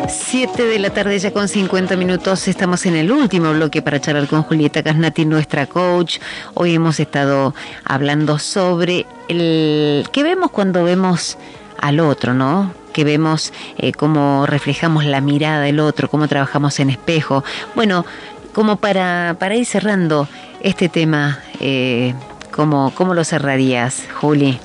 Siete 0.07 0.63
de 0.63 0.79
la 0.79 0.91
tarde 0.91 1.19
ya 1.19 1.31
con 1.31 1.49
50 1.49 1.97
minutos. 1.97 2.47
Estamos 2.47 2.85
en 2.85 2.95
el 2.95 3.11
último 3.11 3.51
bloque 3.51 3.81
para 3.81 3.99
charlar 3.99 4.27
con 4.27 4.43
Julieta 4.43 4.81
Casnati, 4.81 5.25
nuestra 5.25 5.65
coach. 5.65 6.19
Hoy 6.53 6.75
hemos 6.75 6.99
estado 6.99 7.53
hablando 7.83 8.39
sobre 8.39 9.05
el 9.27 10.07
que 10.11 10.23
vemos 10.23 10.51
cuando 10.51 10.83
vemos 10.83 11.37
al 11.79 11.99
otro, 11.99 12.33
¿no? 12.33 12.71
que 12.95 13.03
vemos 13.03 13.51
eh, 13.77 13.91
cómo 13.91 14.45
reflejamos 14.45 15.03
la 15.03 15.19
mirada 15.19 15.59
del 15.59 15.81
otro, 15.81 16.09
cómo 16.09 16.29
trabajamos 16.29 16.79
en 16.79 16.89
espejo. 16.89 17.43
Bueno, 17.75 18.05
como 18.53 18.77
para, 18.77 19.35
para 19.37 19.55
ir 19.55 19.65
cerrando 19.65 20.29
este 20.61 20.87
tema, 20.87 21.39
eh, 21.59 22.15
¿cómo, 22.51 22.93
¿cómo 22.95 23.13
lo 23.13 23.25
cerrarías, 23.25 24.03
Juli? 24.21 24.59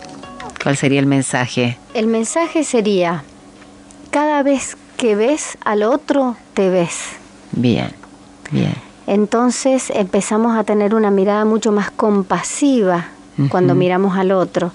¿Cuál 0.63 0.77
sería 0.77 1.01
el 1.01 1.07
mensaje? 1.07 1.77
El 1.93 2.07
mensaje 2.07 2.63
sería, 2.63 3.25
cada 4.11 4.45
vez 4.45 4.77
que 4.97 5.17
ves 5.17 5.59
al 5.65 5.83
otro, 5.83 6.37
te 6.55 6.69
ves. 6.69 7.01
Bien, 7.51 7.91
bien. 8.53 8.75
Entonces 9.09 9.91
empezamos 9.91 10.57
a 10.57 10.63
tener 10.63 10.95
una 10.95 11.11
mirada 11.11 11.45
mucho 11.45 11.73
más 11.73 11.91
compasiva 11.91 13.09
cuando 13.49 13.75
miramos 13.75 14.17
al 14.17 14.33
otro. 14.33 14.73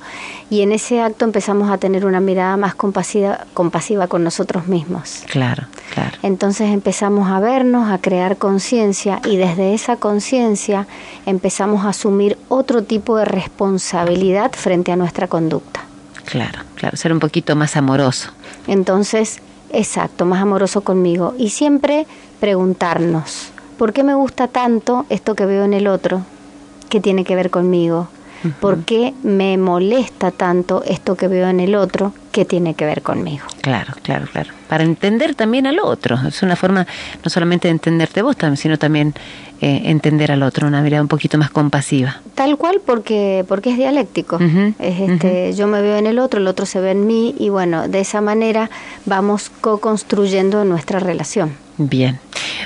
Y 0.49 0.62
en 0.62 0.71
ese 0.71 1.01
acto 1.01 1.25
empezamos 1.25 1.69
a 1.69 1.78
tener 1.78 2.06
una 2.06 2.19
mirada 2.19 2.56
más 2.58 2.75
compasiva, 2.75 3.45
compasiva 3.54 4.08
con 4.08 4.23
nosotros 4.23 4.67
mismos. 4.67 5.23
Claro, 5.28 5.63
claro. 5.93 6.17
Entonces 6.21 6.69
empezamos 6.71 7.30
a 7.30 7.39
vernos, 7.39 7.89
a 7.89 7.97
crear 7.97 8.38
conciencia 8.38 9.21
y 9.25 9.38
desde 9.38 9.73
esa 9.73 9.95
conciencia 9.97 10.88
empezamos 11.25 11.86
a 11.86 11.89
asumir 11.89 12.38
otro 12.47 12.84
tipo 12.84 13.17
de 13.17 13.25
responsabilidad 13.25 14.51
frente 14.54 14.91
a 14.91 14.95
nuestra 14.95 15.28
conducta. 15.28 15.82
Claro, 16.25 16.60
claro, 16.75 16.97
ser 16.97 17.13
un 17.13 17.19
poquito 17.19 17.56
más 17.56 17.75
amoroso. 17.78 18.32
Entonces, 18.67 19.41
exacto, 19.71 20.25
más 20.25 20.41
amoroso 20.41 20.82
conmigo. 20.82 21.34
Y 21.38 21.49
siempre 21.49 22.08
preguntarnos, 22.39 23.51
¿por 23.78 23.93
qué 23.93 24.04
me 24.04 24.15
gusta 24.15 24.47
tanto 24.47 25.06
esto 25.10 25.36
que 25.36 25.45
veo 25.45 25.63
en 25.63 25.73
el 25.73 25.88
otro? 25.88 26.21
¿Qué 26.89 26.99
tiene 26.99 27.23
que 27.23 27.36
ver 27.36 27.49
conmigo? 27.49 28.08
¿Por 28.60 28.84
qué 28.84 29.13
me 29.24 29.58
molesta 29.58 30.32
tanto 30.32 30.84
esto 30.84 31.15
que 31.15 31.28
veo 31.28 31.48
en 31.48 31.60
el 31.60 31.76
otro? 31.76 32.13
Qué 32.36 32.43
tiene 32.43 32.74
que 32.74 32.84
ver 32.84 33.02
conmigo. 33.02 33.45
Claro, 33.62 33.93
claro, 34.04 34.28
claro. 34.30 34.52
Para 34.67 34.84
entender 34.84 35.36
también 35.36 35.67
al 35.67 35.80
otro. 35.80 36.19
Es 36.28 36.43
una 36.43 36.58
forma 36.58 36.86
no 37.24 37.30
solamente 37.30 37.69
de 37.69 37.71
entenderte 37.71 38.21
vos, 38.21 38.36
sino 38.58 38.78
también 38.78 39.13
eh, 39.62 39.84
entender 39.86 40.34
al 40.34 40.43
otro, 40.43 40.67
una 40.67 40.82
mirada 40.82 41.02
un 41.02 41.08
poquito 41.08 41.38
más 41.38 41.50
compasiva. 41.50 42.19
Tal 42.34 42.58
cual 42.58 42.82
porque, 42.86 43.45
porque 43.48 43.69
es 43.69 43.78
dialéctico. 43.78 44.38
es 44.80 45.00
este, 45.00 45.54
Yo 45.54 45.67
me 45.67 45.82
veo 45.82 45.95
en 45.95 46.08
el 46.08 46.19
otro, 46.19 46.41
el 46.41 46.48
otro 46.48 46.65
se 46.65 46.82
ve 46.82 46.91
en 46.91 47.08
mí 47.08 47.34
y 47.39 47.48
bueno, 47.48 47.88
de 47.88 48.02
esa 48.02 48.19
manera 48.19 48.69
vamos 49.06 49.50
co-construyendo 49.62 50.65
nuestra 50.65 51.00
relación. 51.00 51.56
Bien. 51.78 52.19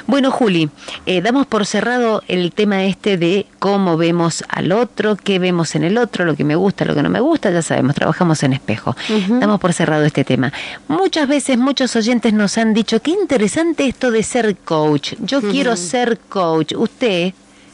Bueno, 0.06 0.32
Juli, 0.32 0.70
eh, 1.06 1.22
damos 1.22 1.48
por 1.48 1.66
cerrado 1.66 2.24
el 2.28 2.52
tema 2.52 2.84
este 2.84 3.18
de 3.18 3.48
cómo 3.60 3.98
vemos 3.98 4.44
al 4.48 4.72
otro, 4.72 5.16
qué 5.16 5.40
vemos 5.40 5.76
en 5.76 5.84
el 5.84 5.98
otro, 5.98 6.26
lo 6.26 6.36
que 6.36 6.44
me 6.44 6.56
gusta, 6.56 6.86
lo 6.86 6.96
que 6.96 7.04
no 7.04 7.10
me 7.10 7.20
gusta, 7.20 7.50
ya 7.52 7.62
sabemos, 7.62 7.96
trabajamos 7.96 8.42
en 8.44 8.54
espejo. 8.54 8.96
Damos 9.28 9.59
por 9.60 9.74
cerrado 9.74 10.06
este 10.06 10.24
tema. 10.24 10.52
Muchas 10.88 11.28
veces 11.28 11.58
muchos 11.58 11.96
oyentes 11.96 12.34
nos 12.34 12.58
han 12.58 12.74
dicho, 12.74 13.02
qué 13.02 13.12
interesante 13.12 13.88
esto 13.88 14.12
de 14.12 14.24
ser 14.24 14.56
coach. 14.58 15.14
Yo 15.20 15.42
quiero 15.42 15.76
ser 15.76 16.18
coach. 16.18 16.74
Usted, 16.76 17.34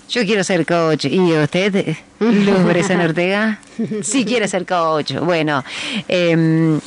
yo 0.09 0.25
quiero 0.25 0.43
ser 0.43 0.65
coach. 0.65 1.05
¿Y 1.05 1.19
usted, 1.33 1.95
Luz 2.19 2.89
Ortega? 2.89 3.59
Sí 4.01 4.25
quiere 4.25 4.47
ser 4.47 4.65
coach. 4.65 5.13
Bueno, 5.13 5.63
eh, 6.07 6.79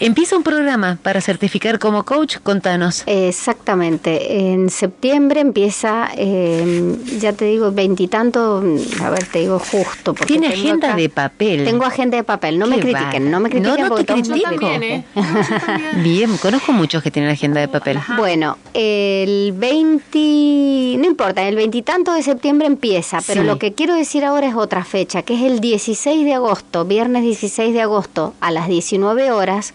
Empieza 0.00 0.34
un 0.34 0.42
programa 0.42 0.96
para 1.02 1.20
certificar 1.20 1.78
como 1.78 2.04
coach, 2.04 2.38
contanos. 2.42 3.02
Exactamente, 3.04 4.50
en 4.50 4.70
septiembre 4.70 5.40
empieza, 5.40 6.08
eh, 6.16 6.96
ya 7.18 7.34
te 7.34 7.44
digo, 7.44 7.70
veintitanto, 7.70 8.64
a 9.02 9.10
ver, 9.10 9.26
te 9.26 9.40
digo 9.40 9.58
justo. 9.58 10.14
Porque 10.14 10.24
Tiene 10.24 10.46
agenda 10.46 10.96
de 10.96 11.10
papel. 11.10 11.64
Tengo 11.64 11.84
agenda 11.84 12.16
de 12.16 12.24
papel, 12.24 12.58
no 12.58 12.66
me 12.66 12.80
critiquen, 12.80 13.30
no 13.30 13.40
me 13.40 13.50
critiquen. 13.50 13.82
No, 13.82 13.88
no 13.90 13.94
te 13.96 14.06
critico. 14.06 14.70
¿eh? 14.70 15.04
Bien, 16.02 16.34
conozco 16.38 16.72
muchos 16.72 17.02
que 17.02 17.10
tienen 17.10 17.30
agenda 17.30 17.60
de 17.60 17.68
papel. 17.68 17.98
Bueno, 18.16 18.56
el 18.72 19.52
20, 19.52 20.96
no 20.98 21.04
importa, 21.04 21.46
el 21.46 21.56
veintitanto 21.56 22.14
de 22.14 22.22
septiembre 22.22 22.66
empieza, 22.66 23.18
pero 23.26 23.42
lo 23.42 23.58
que 23.58 23.74
quiero 23.74 23.94
decir 23.94 24.24
ahora 24.24 24.48
es 24.48 24.54
otra 24.54 24.82
fecha, 24.82 25.20
que 25.20 25.34
es 25.34 25.42
el 25.42 25.60
16 25.60 26.24
de 26.24 26.32
agosto, 26.32 26.86
viernes 26.86 27.22
16 27.22 27.74
de 27.74 27.82
agosto 27.82 28.32
a 28.40 28.50
las 28.50 28.66
19 28.66 29.30
horas 29.30 29.74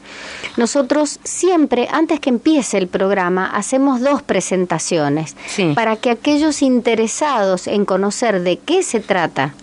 nosotros 0.58 1.20
siempre, 1.24 1.88
antes 1.92 2.20
que 2.20 2.30
empiece 2.30 2.78
el 2.78 2.88
programa, 2.88 3.48
hacemos 3.48 4.02
dos 4.02 4.22
presentaciones 4.22 5.36
para 5.76 5.96
que 5.96 6.10
aquellos 6.10 6.62
interesados 6.62 7.68
en 7.68 7.86
conocer 7.86 8.42
de 8.42 8.58
qué 8.58 8.84
se 8.84 9.00
trata 9.00 9.54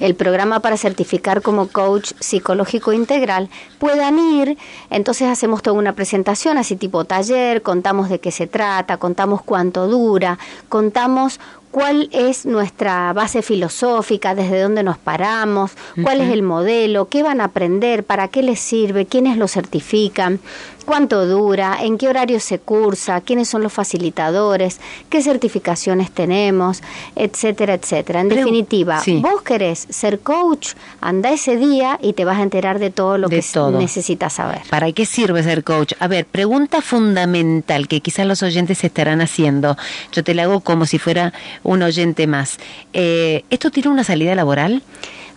el 0.00 0.14
programa 0.14 0.60
para 0.60 0.76
certificar 0.76 1.42
como 1.42 1.68
coach 1.68 2.12
psicológico 2.20 2.92
integral, 2.92 3.48
puedan 3.78 4.18
ir. 4.18 4.56
Entonces 4.90 5.28
hacemos 5.28 5.62
toda 5.62 5.76
una 5.76 5.94
presentación 5.94 6.58
así 6.58 6.76
tipo 6.76 7.04
taller, 7.04 7.62
contamos 7.62 8.08
de 8.08 8.20
qué 8.20 8.30
se 8.30 8.46
trata, 8.46 8.96
contamos 8.98 9.42
cuánto 9.42 9.88
dura, 9.88 10.38
contamos 10.68 11.40
cuál 11.70 12.08
es 12.12 12.46
nuestra 12.46 13.12
base 13.12 13.42
filosófica, 13.42 14.34
desde 14.34 14.62
dónde 14.62 14.82
nos 14.82 14.98
paramos, 14.98 15.72
cuál 16.02 16.20
es 16.20 16.32
el 16.32 16.42
modelo, 16.42 17.08
qué 17.08 17.22
van 17.22 17.40
a 17.40 17.44
aprender, 17.44 18.04
para 18.04 18.28
qué 18.28 18.42
les 18.42 18.60
sirve, 18.60 19.06
quiénes 19.06 19.36
lo 19.36 19.48
certifican, 19.48 20.40
cuánto 20.88 21.26
dura, 21.26 21.76
en 21.82 21.98
qué 21.98 22.08
horario 22.08 22.40
se 22.40 22.60
cursa, 22.60 23.20
quiénes 23.20 23.46
son 23.46 23.62
los 23.62 23.74
facilitadores, 23.74 24.80
qué 25.10 25.20
certificaciones 25.20 26.10
tenemos, 26.10 26.82
etcétera, 27.14 27.74
etcétera. 27.74 28.22
En 28.22 28.30
definitiva, 28.30 29.02
vos 29.20 29.42
querés 29.42 29.86
ser 29.90 30.20
coach, 30.20 30.70
anda 31.02 31.30
ese 31.30 31.58
día 31.58 31.98
y 32.00 32.14
te 32.14 32.24
vas 32.24 32.38
a 32.38 32.42
enterar 32.42 32.78
de 32.78 32.88
todo 32.88 33.18
lo 33.18 33.28
que 33.28 33.44
necesitas 33.78 34.32
saber. 34.32 34.62
¿Para 34.70 34.90
qué 34.92 35.04
sirve 35.04 35.42
ser 35.42 35.62
coach? 35.62 35.92
A 35.98 36.08
ver, 36.08 36.24
pregunta 36.24 36.80
fundamental 36.80 37.86
que 37.86 38.00
quizás 38.00 38.24
los 38.24 38.42
oyentes 38.42 38.82
estarán 38.82 39.20
haciendo. 39.20 39.76
Yo 40.12 40.24
te 40.24 40.32
la 40.32 40.44
hago 40.44 40.60
como 40.60 40.86
si 40.86 40.98
fuera 40.98 41.34
un 41.64 41.82
oyente 41.82 42.26
más. 42.26 42.56
Eh, 42.94 43.44
¿Esto 43.50 43.70
tiene 43.70 43.90
una 43.90 44.04
salida 44.04 44.34
laboral? 44.34 44.82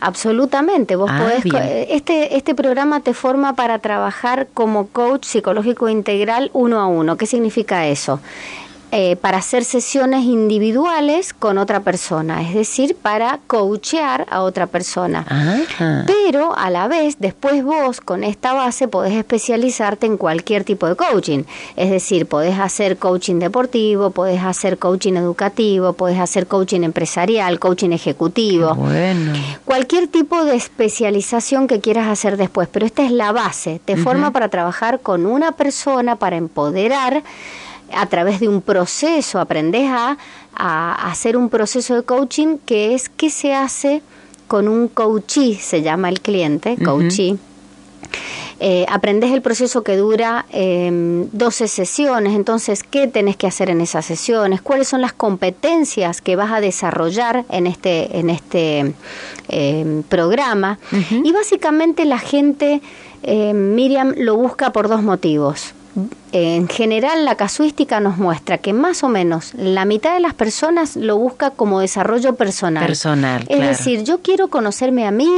Absolutamente, 0.01 0.95
vos 0.95 1.11
ah, 1.13 1.19
podés, 1.19 1.43
este, 1.89 2.35
este 2.35 2.55
programa 2.55 3.01
te 3.01 3.13
forma 3.13 3.53
para 3.53 3.77
trabajar 3.77 4.47
como 4.51 4.87
coach 4.87 5.25
psicológico 5.25 5.89
integral 5.89 6.49
uno 6.53 6.79
a 6.79 6.87
uno. 6.87 7.17
¿Qué 7.17 7.27
significa 7.27 7.85
eso? 7.85 8.19
Eh, 8.93 9.15
para 9.15 9.37
hacer 9.37 9.63
sesiones 9.63 10.25
individuales 10.25 11.33
con 11.33 11.57
otra 11.57 11.79
persona, 11.79 12.41
es 12.41 12.53
decir, 12.53 12.93
para 12.93 13.39
coachear 13.47 14.27
a 14.29 14.41
otra 14.41 14.67
persona. 14.67 15.25
Pero 16.05 16.57
a 16.57 16.69
la 16.69 16.89
vez, 16.89 17.15
después 17.17 17.63
vos 17.63 18.01
con 18.01 18.25
esta 18.25 18.51
base 18.51 18.89
podés 18.89 19.13
especializarte 19.13 20.07
en 20.07 20.17
cualquier 20.17 20.65
tipo 20.65 20.87
de 20.87 20.97
coaching. 20.97 21.43
Es 21.77 21.89
decir, 21.89 22.25
podés 22.25 22.59
hacer 22.59 22.97
coaching 22.97 23.39
deportivo, 23.39 24.11
podés 24.11 24.43
hacer 24.43 24.77
coaching 24.77 25.13
educativo, 25.13 25.93
podés 25.93 26.19
hacer 26.19 26.47
coaching 26.47 26.81
empresarial, 26.81 27.59
coaching 27.59 27.91
ejecutivo. 27.91 28.75
Bueno. 28.75 29.31
Cualquier 29.63 30.09
tipo 30.09 30.43
de 30.43 30.57
especialización 30.57 31.67
que 31.67 31.79
quieras 31.79 32.09
hacer 32.09 32.35
después, 32.35 32.67
pero 32.69 32.85
esta 32.85 33.05
es 33.05 33.11
la 33.13 33.31
base, 33.31 33.79
te 33.85 33.95
forma 33.95 34.31
para 34.31 34.49
trabajar 34.49 34.99
con 34.99 35.25
una 35.25 35.53
persona, 35.53 36.17
para 36.17 36.35
empoderar 36.35 37.23
a 37.93 38.05
través 38.07 38.39
de 38.39 38.47
un 38.47 38.61
proceso, 38.61 39.39
aprendes 39.39 39.89
a, 39.89 40.17
hacer 40.53 41.37
un 41.37 41.49
proceso 41.49 41.95
de 41.95 42.03
coaching 42.03 42.57
que 42.65 42.93
es 42.93 43.09
qué 43.09 43.29
se 43.29 43.53
hace 43.53 44.01
con 44.47 44.67
un 44.67 44.87
coachee, 44.87 45.55
se 45.55 45.81
llama 45.81 46.09
el 46.09 46.21
cliente, 46.21 46.77
coachee. 46.83 47.37
Eh, 48.63 48.85
aprendes 48.89 49.31
el 49.31 49.41
proceso 49.41 49.81
que 49.81 49.95
dura 49.95 50.45
12 50.51 50.53
em, 50.53 51.67
sesiones, 51.67 52.35
entonces, 52.35 52.83
¿qué 52.83 53.07
tenés 53.07 53.35
que 53.35 53.47
hacer 53.47 53.71
en 53.71 53.81
esas 53.81 54.05
sesiones? 54.05 54.61
¿Cuáles 54.61 54.87
son 54.87 55.01
las 55.01 55.13
competencias 55.13 56.21
que 56.21 56.35
vas 56.35 56.51
a 56.51 56.61
desarrollar 56.61 57.43
en 57.49 57.65
este, 57.65 58.19
en 58.19 58.29
este 58.29 58.93
em, 59.47 60.03
programa? 60.03 60.77
Y 61.23 61.31
básicamente 61.31 62.05
la 62.05 62.19
gente, 62.19 62.81
em, 63.23 63.73
Miriam, 63.73 64.13
lo 64.15 64.35
busca 64.35 64.71
por 64.71 64.89
dos 64.89 65.01
motivos 65.01 65.73
en 66.31 66.69
general 66.69 67.25
la 67.25 67.35
casuística 67.35 67.99
nos 67.99 68.17
muestra 68.17 68.57
que 68.57 68.71
más 68.71 69.03
o 69.03 69.09
menos 69.09 69.53
la 69.55 69.83
mitad 69.83 70.13
de 70.13 70.21
las 70.21 70.33
personas 70.33 70.95
lo 70.95 71.17
busca 71.17 71.51
como 71.51 71.81
desarrollo 71.81 72.35
personal. 72.35 72.85
Personal. 72.85 73.45
Es 73.49 73.59
decir, 73.59 74.03
yo 74.03 74.21
quiero 74.21 74.47
conocerme 74.47 75.05
a 75.05 75.11
mí, 75.11 75.29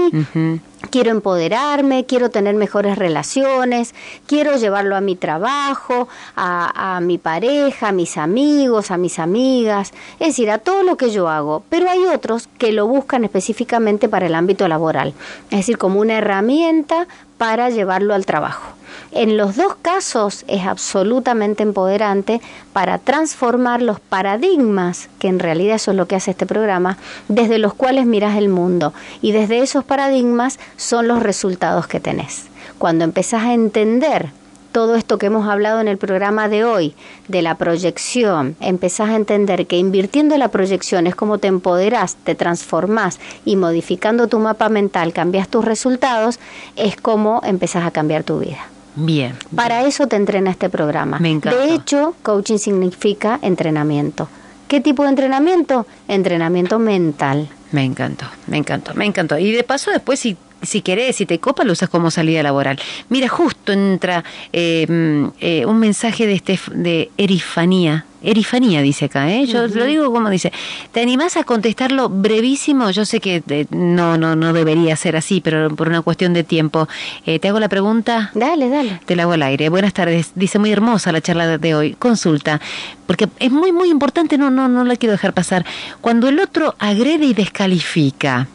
quiero 0.92 1.10
empoderarme, 1.10 2.06
quiero 2.06 2.30
tener 2.30 2.54
mejores 2.54 3.00
relaciones, 3.00 3.96
quiero 4.28 4.56
llevarlo 4.58 4.96
a 4.96 5.02
mi 5.02 5.16
trabajo, 5.16 6.08
a, 6.36 6.98
a 6.98 7.00
mi 7.00 7.18
pareja, 7.18 7.88
a 7.88 7.92
mis 7.92 8.18
amigos, 8.18 8.92
a 8.92 8.98
mis 8.98 9.18
amigas, 9.18 9.94
es 10.20 10.28
decir, 10.28 10.52
a 10.52 10.60
todo 10.60 10.84
lo 10.84 10.98
que 10.98 11.10
yo 11.10 11.30
hago. 11.30 11.64
Pero 11.70 11.90
hay 11.90 12.04
otros 12.06 12.48
que 12.60 12.72
lo 12.72 12.86
buscan 12.86 13.24
específicamente 13.24 14.08
para 14.08 14.28
el 14.28 14.36
ámbito 14.36 14.68
laboral, 14.68 15.14
es 15.50 15.58
decir, 15.58 15.80
como 15.80 16.00
una 16.00 16.20
herramienta 16.20 17.08
para 17.40 17.72
llevarlo 17.72 18.14
al 18.14 18.28
trabajo. 18.28 18.76
En 19.12 19.38
los 19.38 19.56
dos 19.56 19.76
casos 19.82 20.46
es 20.48 20.66
absolutamente 20.66 21.64
empoderante 21.64 22.42
para 22.74 22.98
transformar 22.98 23.82
los 23.82 24.00
paradigmas, 24.00 25.10
que 25.20 25.28
en 25.28 25.40
realidad 25.40 25.76
eso 25.76 25.92
es 25.92 25.98
lo 25.98 26.08
que 26.08 26.16
hace 26.16 26.32
este 26.32 26.46
programa, 26.46 26.98
desde 27.28 27.60
los 27.60 27.74
cuales 27.74 28.06
miras 28.06 28.38
el 28.38 28.50
mundo. 28.50 28.94
Y 29.22 29.32
desde 29.32 29.60
esos 29.60 29.84
paradigmas 29.84 30.60
son 30.78 31.08
los 31.08 31.22
resultados 31.22 31.88
que 31.88 32.00
tenés. 32.00 32.46
Cuando 32.78 33.04
empezás 33.04 33.44
a 33.44 33.54
entender 33.54 34.32
todo 34.74 34.96
esto 34.96 35.20
que 35.20 35.28
hemos 35.28 35.48
hablado 35.48 35.80
en 35.80 35.88
el 35.88 35.98
programa 35.98 36.50
de 36.50 36.66
hoy, 36.66 36.96
de 37.28 37.42
la 37.42 37.56
proyección, 37.56 38.58
empezás 38.60 39.10
a 39.10 39.16
entender 39.16 39.68
que 39.68 39.78
invirtiendo 39.78 40.34
en 40.34 40.40
la 40.40 40.50
proyección 40.50 41.08
es 41.08 41.16
como 41.16 41.38
te 41.38 41.48
empoderás, 41.48 42.16
te 42.16 42.36
transformás 42.36 43.20
y 43.46 43.56
modificando 43.56 44.28
tu 44.28 44.40
mapa 44.40 44.70
mental 44.70 45.14
cambias 45.14 45.48
tus 45.48 45.64
resultados, 45.64 46.40
es 46.76 46.98
como 46.98 47.42
empezás 47.46 47.86
a 47.86 47.92
cambiar 47.92 48.24
tu 48.24 48.40
vida. 48.40 48.73
Bien. 48.96 49.36
Para 49.56 49.86
eso 49.86 50.08
te 50.08 50.16
entrena 50.16 50.52
este 50.52 50.70
programa. 50.70 51.20
Me 51.20 51.32
encanta. 51.32 51.60
De 51.60 51.74
hecho, 51.74 52.16
coaching 52.24 52.58
significa 52.58 53.40
entrenamiento. 53.42 54.30
¿Qué 54.68 54.82
tipo 54.82 55.04
de 55.04 55.10
entrenamiento? 55.10 55.86
Entrenamiento 56.08 56.80
mental. 56.80 57.50
Me 57.72 57.84
encantó, 57.84 58.26
me 58.48 58.58
encantó, 58.58 58.94
me 58.94 59.06
encantó. 59.06 59.38
Y 59.38 59.52
de 59.52 59.64
paso 59.64 59.92
después 59.92 60.20
si 60.20 60.38
si 60.64 60.82
querés, 60.82 61.18
si 61.18 61.26
te 61.26 61.40
copa, 61.40 61.64
lo 61.64 61.74
usas 61.74 61.90
como 61.90 62.10
salida 62.10 62.42
laboral. 62.42 62.80
Mira, 63.10 63.28
justo 63.28 63.74
entra 63.74 64.24
eh, 64.52 64.86
mm, 64.88 65.34
eh, 65.40 65.66
un 65.66 65.78
mensaje 65.78 66.26
de, 66.26 66.34
este, 66.34 66.60
de 66.74 67.12
Erifanía. 67.18 68.06
Erifanía 68.24 68.82
dice 68.82 69.06
acá, 69.06 69.30
¿eh? 69.32 69.46
Yo 69.46 69.68
lo 69.68 69.86
digo 69.86 70.12
como 70.12 70.30
dice. 70.30 70.52
¿Te 70.92 71.02
animás 71.02 71.38
a 71.38 71.44
contestarlo 71.44 72.10
brevísimo? 72.10 72.90
Yo 72.92 73.06
sé 73.06 73.20
que 73.20 73.44
eh, 73.48 73.66
no, 73.70 74.18
no, 74.18 74.36
no 74.36 74.54
debería 74.54 74.96
ser 74.96 75.16
así, 75.16 75.42
pero 75.42 75.76
por 75.76 75.90
una 75.90 76.02
cuestión 76.02 76.34
de 76.34 76.44
tiempo. 76.44 76.88
¿Te 77.26 77.48
hago 77.48 77.60
la 77.60 77.70
pregunta? 77.70 78.32
Dale, 78.34 78.70
dale. 78.70 79.00
Te 79.06 79.16
la 79.16 79.24
hago 79.24 79.34
al 79.34 79.44
aire. 79.44 79.70
Buenas 79.70 79.94
tardes. 79.94 80.32
Dice 80.36 80.58
muy 80.60 80.72
hermosa 80.72 81.12
la 81.12 81.22
charla 81.22 81.58
de 81.58 81.76
hoy. 81.76 81.94
Consulta. 81.94 82.62
Porque 83.06 83.28
es 83.40 83.52
muy, 83.52 83.72
muy 83.72 83.90
importante, 83.90 84.38
no, 84.38 84.50
no, 84.50 84.68
no 84.68 84.84
la 84.84 84.96
quiero 84.96 85.12
dejar 85.12 85.34
pasar. 85.34 85.66
Cuando 86.02 86.30
el 86.30 86.40
otro 86.40 86.76
agrede 86.80 87.26
y 87.26 87.34
descalifica, 87.34 88.48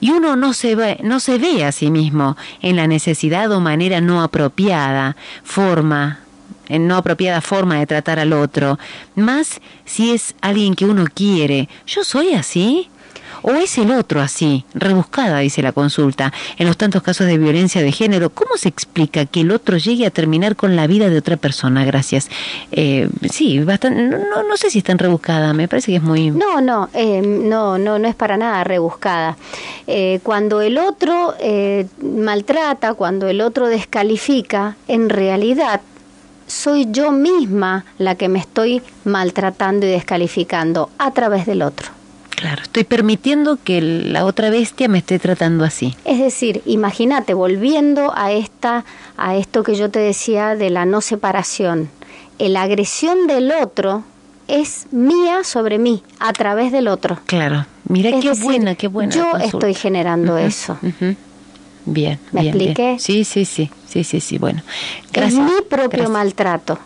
Y 0.00 0.10
uno 0.10 0.34
no 0.34 0.52
se 0.52 0.74
ve, 0.74 0.98
no 1.02 1.20
se 1.20 1.38
ve 1.38 1.64
a 1.64 1.72
sí 1.72 1.90
mismo 1.90 2.36
en 2.62 2.76
la 2.76 2.86
necesidad 2.86 3.50
o 3.52 3.60
manera 3.60 4.00
no 4.00 4.22
apropiada, 4.22 5.16
forma, 5.44 6.18
en 6.68 6.86
no 6.86 6.96
apropiada 6.96 7.40
forma 7.40 7.78
de 7.78 7.86
tratar 7.86 8.18
al 8.18 8.32
otro, 8.32 8.78
más 9.14 9.60
si 9.84 10.12
es 10.12 10.34
alguien 10.40 10.74
que 10.74 10.86
uno 10.86 11.06
quiere. 11.12 11.68
¿Yo 11.86 12.04
soy 12.04 12.34
así? 12.34 12.88
¿O 13.42 13.50
es 13.52 13.76
el 13.78 13.90
otro 13.90 14.20
así? 14.20 14.64
Rebuscada, 14.72 15.38
dice 15.40 15.62
la 15.62 15.72
consulta. 15.72 16.32
En 16.58 16.66
los 16.68 16.76
tantos 16.76 17.02
casos 17.02 17.26
de 17.26 17.38
violencia 17.38 17.82
de 17.82 17.90
género, 17.90 18.30
¿cómo 18.30 18.56
se 18.56 18.68
explica 18.68 19.26
que 19.26 19.40
el 19.40 19.50
otro 19.50 19.78
llegue 19.78 20.06
a 20.06 20.10
terminar 20.10 20.54
con 20.54 20.76
la 20.76 20.86
vida 20.86 21.10
de 21.10 21.18
otra 21.18 21.36
persona? 21.36 21.84
Gracias. 21.84 22.28
Eh, 22.70 23.08
sí, 23.30 23.58
bastante, 23.58 24.16
no, 24.16 24.44
no 24.44 24.56
sé 24.56 24.70
si 24.70 24.78
es 24.78 24.84
tan 24.84 24.98
rebuscada, 24.98 25.52
me 25.54 25.66
parece 25.66 25.90
que 25.90 25.96
es 25.96 26.02
muy... 26.02 26.30
No, 26.30 26.60
no, 26.60 26.88
eh, 26.94 27.20
no, 27.20 27.78
no, 27.78 27.98
no 27.98 28.08
es 28.08 28.14
para 28.14 28.36
nada 28.36 28.62
rebuscada. 28.62 29.36
Eh, 29.88 30.20
cuando 30.22 30.60
el 30.60 30.78
otro 30.78 31.34
maltrata, 32.00 32.94
cuando 32.94 33.28
el 33.28 33.40
otro 33.40 33.66
descalifica, 33.66 34.76
en 34.86 35.08
realidad 35.08 35.80
soy 36.52 36.86
yo 36.90 37.12
misma 37.12 37.84
la 37.98 38.14
que 38.14 38.28
me 38.28 38.38
estoy 38.38 38.82
maltratando 39.04 39.86
y 39.86 39.90
descalificando 39.90 40.90
a 40.98 41.10
través 41.12 41.46
del 41.46 41.62
otro. 41.62 41.88
Claro, 42.30 42.62
estoy 42.62 42.84
permitiendo 42.84 43.58
que 43.62 43.80
la 43.80 44.24
otra 44.24 44.50
bestia 44.50 44.88
me 44.88 44.98
esté 44.98 45.18
tratando 45.18 45.64
así. 45.64 45.96
Es 46.04 46.18
decir, 46.18 46.60
imagínate, 46.66 47.34
volviendo 47.34 48.12
a 48.16 48.32
esta, 48.32 48.84
a 49.16 49.36
esto 49.36 49.62
que 49.62 49.76
yo 49.76 49.90
te 49.90 50.00
decía 50.00 50.56
de 50.56 50.70
la 50.70 50.84
no 50.84 51.00
separación, 51.00 51.88
la 52.38 52.62
agresión 52.62 53.26
del 53.28 53.52
otro 53.52 54.02
es 54.48 54.86
mía 54.90 55.44
sobre 55.44 55.78
mí, 55.78 56.02
a 56.18 56.32
través 56.32 56.72
del 56.72 56.88
otro. 56.88 57.18
Claro, 57.26 57.64
mira 57.88 58.10
qué 58.20 58.32
buena, 58.32 58.74
qué 58.74 58.88
buena. 58.88 59.14
Yo 59.14 59.36
estoy 59.36 59.74
generando 59.74 60.36
eso. 60.36 60.76
Bien. 61.84 62.18
¿Me 62.32 62.42
expliqué? 62.48 62.96
Sí, 62.98 63.24
sí, 63.24 63.44
sí, 63.44 63.70
sí, 63.88 64.04
sí, 64.04 64.20
sí, 64.20 64.38
bueno. 64.38 64.62
Gracias. 65.12 65.40
Es 65.40 65.54
mi 65.54 65.62
propio 65.68 66.08
maltrato 66.10 66.78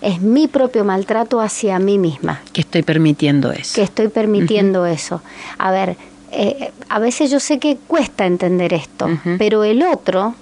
es 0.00 0.20
mi 0.20 0.46
propio 0.46 0.84
maltrato 0.84 1.40
hacia 1.40 1.78
mí 1.78 1.98
misma. 1.98 2.40
Que 2.52 2.60
estoy 2.60 2.82
permitiendo 2.82 3.52
eso. 3.52 3.74
Que 3.74 3.82
estoy 3.82 4.08
permitiendo 4.08 4.86
eso. 4.86 5.22
A 5.58 5.70
ver, 5.70 5.96
eh, 6.32 6.70
a 6.88 6.98
veces 6.98 7.30
yo 7.30 7.40
sé 7.40 7.58
que 7.58 7.76
cuesta 7.86 8.26
entender 8.26 8.72
esto, 8.72 9.08
pero 9.38 9.64
el 9.64 9.82
otro 9.82 10.34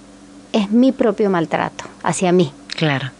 es 0.52 0.70
mi 0.70 0.92
propio 0.92 1.30
maltrato 1.30 1.84
hacia 2.02 2.32
mí. 2.32 2.52
Claro. 2.76 3.10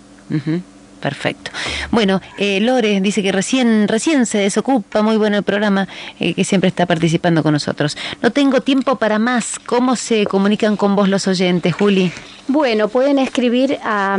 Perfecto. 1.04 1.50
Bueno, 1.90 2.22
eh, 2.38 2.60
Lore 2.60 3.02
dice 3.02 3.22
que 3.22 3.30
recién, 3.30 3.88
recién 3.88 4.24
se 4.24 4.38
desocupa, 4.38 5.02
muy 5.02 5.18
bueno 5.18 5.36
el 5.36 5.42
programa, 5.42 5.86
eh, 6.18 6.32
que 6.32 6.44
siempre 6.44 6.68
está 6.68 6.86
participando 6.86 7.42
con 7.42 7.52
nosotros. 7.52 7.94
No 8.22 8.30
tengo 8.30 8.62
tiempo 8.62 8.96
para 8.96 9.18
más. 9.18 9.58
¿Cómo 9.66 9.96
se 9.96 10.24
comunican 10.24 10.78
con 10.78 10.96
vos 10.96 11.10
los 11.10 11.28
oyentes, 11.28 11.74
Juli? 11.74 12.10
Bueno, 12.48 12.88
pueden 12.88 13.18
escribir 13.18 13.78
a 13.84 14.16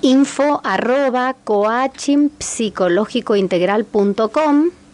info 0.00 0.60
arroba 0.62 1.34